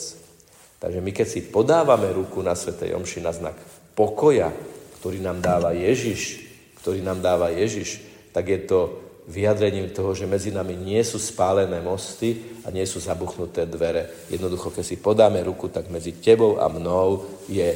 Takže 0.83 0.99
my 0.99 1.11
keď 1.15 1.27
si 1.27 1.47
podávame 1.47 2.11
ruku 2.11 2.43
na 2.43 2.59
Svetej 2.59 2.99
Omši 2.99 3.23
na 3.23 3.31
znak 3.31 3.55
pokoja, 3.95 4.51
ktorý 4.99 5.23
nám 5.23 5.39
dáva 5.39 5.71
Ježiš, 5.71 6.43
ktorý 6.83 7.03
nám 7.03 7.23
dáva 7.23 7.55
Ježiš, 7.55 8.03
tak 8.35 8.51
je 8.51 8.59
to 8.67 9.06
vyjadrením 9.27 9.91
toho, 9.91 10.15
že 10.15 10.31
medzi 10.31 10.55
nami 10.55 10.79
nie 10.79 11.03
sú 11.03 11.19
spálené 11.19 11.83
mosty 11.83 12.63
a 12.63 12.71
nie 12.71 12.87
sú 12.87 13.03
zabuchnuté 13.03 13.67
dvere. 13.67 14.31
Jednoducho, 14.31 14.71
keď 14.71 14.85
si 14.87 14.97
podáme 15.03 15.43
ruku, 15.43 15.67
tak 15.67 15.91
medzi 15.91 16.15
tebou 16.23 16.63
a 16.63 16.71
mnou 16.71 17.27
je 17.51 17.75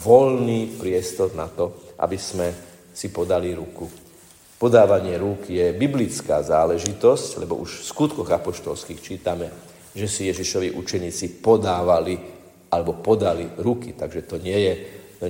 voľný 0.00 0.80
priestor 0.80 1.36
na 1.36 1.44
to, 1.48 1.92
aby 2.00 2.16
sme 2.16 2.48
si 2.96 3.12
podali 3.12 3.52
ruku. 3.52 3.84
Podávanie 4.58 5.14
rúk 5.20 5.52
je 5.52 5.70
biblická 5.76 6.42
záležitosť, 6.42 7.44
lebo 7.44 7.60
už 7.60 7.84
v 7.84 7.88
skutkoch 7.94 8.26
apoštolských 8.26 8.98
čítame, 8.98 9.52
že 9.94 10.08
si 10.10 10.26
Ježišovi 10.26 10.74
učeníci 10.74 11.38
podávali 11.44 12.18
alebo 12.72 12.98
podali 12.98 13.44
ruky, 13.60 13.94
takže 13.94 14.26
to 14.26 14.36
nie 14.40 14.58
je 14.58 14.74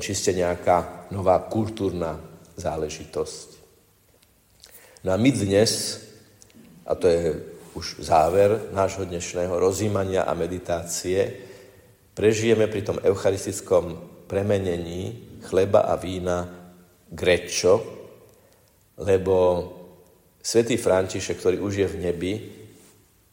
čiste 0.00 0.32
nejaká 0.32 1.10
nová 1.12 1.44
kultúrna 1.44 2.16
záležitosť. 2.56 3.57
No 5.04 5.14
a 5.14 5.16
my 5.16 5.30
dnes, 5.30 6.02
a 6.82 6.94
to 6.94 7.06
je 7.06 7.22
už 7.78 8.02
záver 8.02 8.74
nášho 8.74 9.06
dnešného 9.06 9.54
rozímania 9.54 10.26
a 10.26 10.34
meditácie, 10.34 11.30
prežijeme 12.18 12.66
pri 12.66 12.82
tom 12.82 12.98
eucharistickom 12.98 13.94
premenení 14.26 15.30
chleba 15.46 15.87
a 15.87 15.94
vína 15.94 16.50
grečo, 17.06 17.78
lebo 18.98 19.34
svätý 20.42 20.74
František, 20.74 21.38
ktorý 21.38 21.56
už 21.62 21.74
je 21.78 21.87
v 21.87 22.00
nebi, 22.02 22.32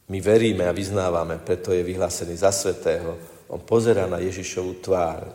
my 0.06 0.22
veríme 0.22 0.70
a 0.70 0.78
vyznávame, 0.78 1.42
preto 1.42 1.74
je 1.74 1.82
vyhlásený 1.82 2.38
za 2.38 2.54
svetého, 2.54 3.18
on 3.50 3.66
pozera 3.66 4.06
na 4.06 4.22
Ježišovu 4.22 4.86
tvár 4.86 5.26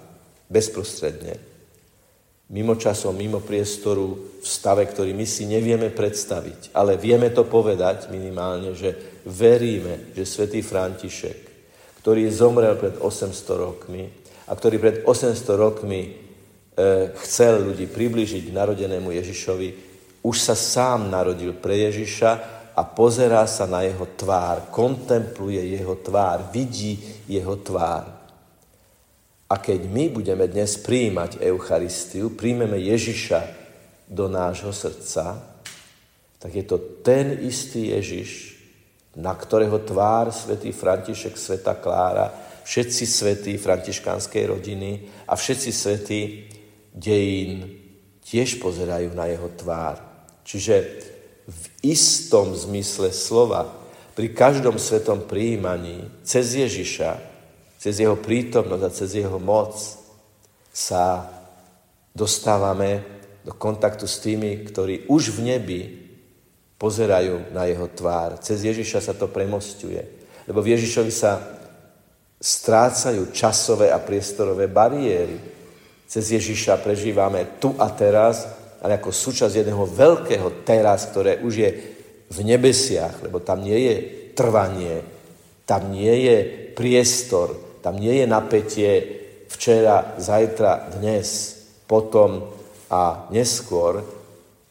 bezprostredne 0.46 1.34
mimo 2.50 2.74
časom, 2.74 3.14
mimo 3.14 3.38
priestoru, 3.38 4.30
v 4.40 4.46
stave, 4.48 4.88
ktorý 4.88 5.12
my 5.12 5.26
si 5.28 5.44
nevieme 5.44 5.92
predstaviť. 5.92 6.72
Ale 6.72 6.96
vieme 6.96 7.28
to 7.28 7.44
povedať 7.44 8.08
minimálne, 8.08 8.72
že 8.72 9.20
veríme, 9.28 10.16
že 10.16 10.24
svätý 10.24 10.64
František, 10.64 11.38
ktorý 12.00 12.24
zomrel 12.32 12.74
pred 12.80 12.96
800 12.96 13.36
rokmi 13.60 14.08
a 14.48 14.52
ktorý 14.56 14.76
pred 14.80 14.96
800 15.04 15.36
rokmi 15.60 16.00
e, 16.08 16.10
chcel 17.20 17.68
ľudí 17.68 17.84
priblížiť 17.84 18.48
k 18.48 18.56
narodenému 18.56 19.12
Ježišovi, 19.12 19.68
už 20.24 20.36
sa 20.40 20.56
sám 20.56 21.12
narodil 21.12 21.52
pre 21.56 21.84
Ježiša 21.88 22.30
a 22.72 22.82
pozerá 22.84 23.44
sa 23.44 23.68
na 23.68 23.84
jeho 23.84 24.08
tvár, 24.16 24.72
kontempluje 24.72 25.60
jeho 25.76 26.00
tvár, 26.00 26.48
vidí 26.48 26.96
jeho 27.28 27.60
tvár. 27.60 28.19
A 29.50 29.58
keď 29.58 29.90
my 29.90 30.14
budeme 30.14 30.46
dnes 30.46 30.78
príjmať 30.78 31.42
Eucharistiu, 31.42 32.38
príjmeme 32.38 32.78
Ježiša 32.78 33.40
do 34.06 34.30
nášho 34.30 34.70
srdca, 34.70 35.42
tak 36.38 36.50
je 36.54 36.62
to 36.62 36.78
ten 37.02 37.34
istý 37.42 37.90
Ježiš, 37.90 38.54
na 39.18 39.34
ktorého 39.34 39.82
tvár 39.82 40.30
svätý 40.30 40.70
František, 40.70 41.34
sveta 41.34 41.74
Klára, 41.82 42.30
všetci 42.62 43.04
svätí 43.10 43.52
františkánskej 43.58 44.44
rodiny 44.46 45.10
a 45.26 45.34
všetci 45.34 45.70
svätí 45.74 46.20
dejín 46.94 47.74
tiež 48.22 48.62
pozerajú 48.62 49.10
na 49.18 49.26
jeho 49.26 49.50
tvár. 49.58 49.98
Čiže 50.46 50.74
v 51.50 51.62
istom 51.82 52.54
zmysle 52.54 53.10
slova, 53.10 53.66
pri 54.14 54.30
každom 54.30 54.78
svetom 54.78 55.26
príjmaní 55.26 56.06
cez 56.22 56.54
Ježiša 56.54 57.29
cez 57.80 57.96
jeho 57.96 58.20
prítomnosť 58.20 58.84
a 58.84 58.92
cez 58.92 59.10
jeho 59.24 59.40
moc 59.40 59.72
sa 60.68 61.24
dostávame 62.12 63.00
do 63.40 63.56
kontaktu 63.56 64.04
s 64.04 64.20
tými, 64.20 64.68
ktorí 64.68 65.08
už 65.08 65.32
v 65.32 65.40
nebi 65.48 65.80
pozerajú 66.76 67.56
na 67.56 67.64
jeho 67.64 67.88
tvár. 67.88 68.36
Cez 68.44 68.68
Ježiša 68.68 69.00
sa 69.00 69.14
to 69.16 69.32
premostuje. 69.32 70.04
Lebo 70.44 70.60
v 70.60 70.76
Ježišovi 70.76 71.08
sa 71.08 71.40
strácajú 72.36 73.32
časové 73.32 73.88
a 73.88 74.00
priestorové 74.00 74.68
bariéry. 74.68 75.40
Cez 76.04 76.36
Ježiša 76.36 76.84
prežívame 76.84 77.56
tu 77.56 77.72
a 77.80 77.88
teraz, 77.88 78.44
ale 78.84 79.00
ako 79.00 79.08
súčasť 79.08 79.56
jedného 79.56 79.88
veľkého 79.88 80.64
teraz, 80.68 81.08
ktoré 81.08 81.40
už 81.40 81.54
je 81.56 81.70
v 82.28 82.38
nebesiach, 82.44 83.24
lebo 83.24 83.40
tam 83.40 83.64
nie 83.64 83.88
je 83.88 83.96
trvanie, 84.36 85.00
tam 85.64 85.92
nie 85.92 86.28
je 86.28 86.36
priestor, 86.72 87.69
tam 87.80 87.96
nie 87.96 88.20
je 88.20 88.26
napätie 88.28 88.92
včera, 89.48 90.14
zajtra, 90.20 90.94
dnes, 91.00 91.58
potom 91.88 92.46
a 92.90 93.26
neskôr. 93.34 94.04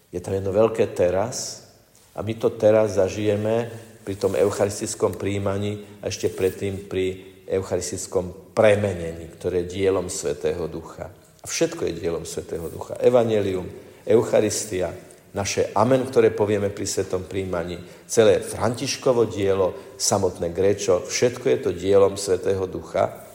Je 0.10 0.24
tam 0.24 0.34
jedno 0.34 0.56
veľké 0.56 0.96
teraz 0.96 1.68
a 2.16 2.24
my 2.26 2.34
to 2.38 2.54
teraz 2.56 2.98
zažijeme 2.98 3.70
pri 4.02 4.16
tom 4.18 4.34
eucharistickom 4.34 5.20
príjmaní 5.20 6.02
a 6.02 6.10
ešte 6.10 6.34
predtým 6.34 6.90
pri 6.90 7.30
eucharistickom 7.50 8.54
premenení, 8.54 9.30
ktoré 9.38 9.66
je 9.66 9.82
dielom 9.82 10.10
Svetého 10.10 10.66
Ducha. 10.66 11.10
A 11.40 11.46
všetko 11.46 11.86
je 11.86 11.98
dielom 11.98 12.26
Svetého 12.26 12.70
Ducha. 12.70 12.98
Evangelium, 13.02 13.66
Eucharistia, 14.06 14.90
naše 15.34 15.70
amen, 15.78 16.06
ktoré 16.10 16.34
povieme 16.34 16.74
pri 16.74 16.90
svetom 16.90 17.30
príjmaní, 17.30 17.78
celé 18.10 18.42
Františkovo 18.42 19.30
dielo, 19.30 19.78
samotné 20.00 20.50
Grečo, 20.50 21.06
všetko 21.06 21.46
je 21.46 21.58
to 21.62 21.72
dielom 21.76 22.18
Svetého 22.18 22.66
Ducha, 22.66 23.30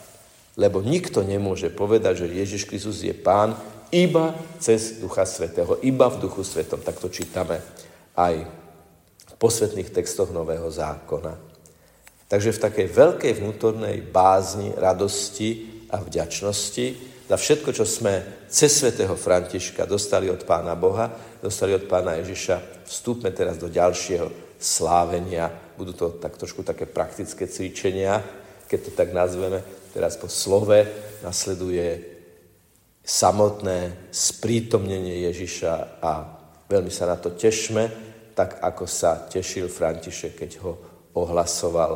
lebo 0.59 0.83
nikto 0.83 1.23
nemôže 1.23 1.71
povedať, 1.71 2.27
že 2.27 2.35
Ježiš 2.35 2.63
Kristus 2.67 3.03
je 3.03 3.15
Pán 3.15 3.59
iba 3.95 4.35
cez 4.59 4.99
Ducha 4.99 5.23
Svetého, 5.27 5.79
iba 5.83 6.11
v 6.11 6.27
Duchu 6.27 6.43
Svetom. 6.43 6.83
Tak 6.83 6.99
to 6.99 7.11
čítame 7.11 7.63
aj 8.19 8.43
v 9.23 9.35
posvetných 9.39 9.91
textoch 9.91 10.35
Nového 10.35 10.67
zákona. 10.67 11.39
Takže 12.27 12.51
v 12.55 12.63
takej 12.67 12.87
veľkej 12.91 13.33
vnútornej 13.39 14.03
bázni, 14.03 14.75
radosti 14.75 15.71
a 15.95 16.03
vďačnosti 16.03 17.14
za 17.25 17.37
všetko, 17.41 17.73
čo 17.73 17.89
sme 17.89 18.45
cez 18.53 18.69
svätého 18.69 19.17
Františka 19.17 19.89
dostali 19.89 20.29
od 20.29 20.45
Pána 20.45 20.77
Boha, 20.77 21.09
dostali 21.41 21.73
od 21.73 21.89
Pána 21.89 22.21
Ježiša. 22.21 22.85
Vstúpme 22.85 23.33
teraz 23.33 23.57
do 23.57 23.73
ďalšieho 23.73 24.57
slávenia. 24.61 25.49
Budú 25.77 25.97
to 25.97 26.07
tak 26.21 26.37
trošku 26.37 26.61
také 26.61 26.85
praktické 26.85 27.49
cvičenia, 27.49 28.21
keď 28.69 28.79
to 28.85 28.91
tak 28.93 29.17
nazveme. 29.17 29.65
Teraz 29.97 30.21
po 30.21 30.29
slove 30.29 30.85
nasleduje 31.25 32.13
samotné 33.05 34.09
sprítomnenie 34.13 35.25
Ježiša 35.29 36.05
a 36.05 36.13
veľmi 36.69 36.93
sa 36.93 37.09
na 37.09 37.17
to 37.17 37.33
tešme, 37.33 37.89
tak 38.37 38.61
ako 38.61 38.85
sa 38.85 39.25
tešil 39.29 39.73
František, 39.73 40.45
keď 40.45 40.51
ho 40.65 40.73
ohlasoval 41.17 41.93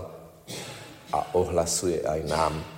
a 1.12 1.18
ohlasuje 1.36 2.04
aj 2.04 2.20
nám. 2.28 2.77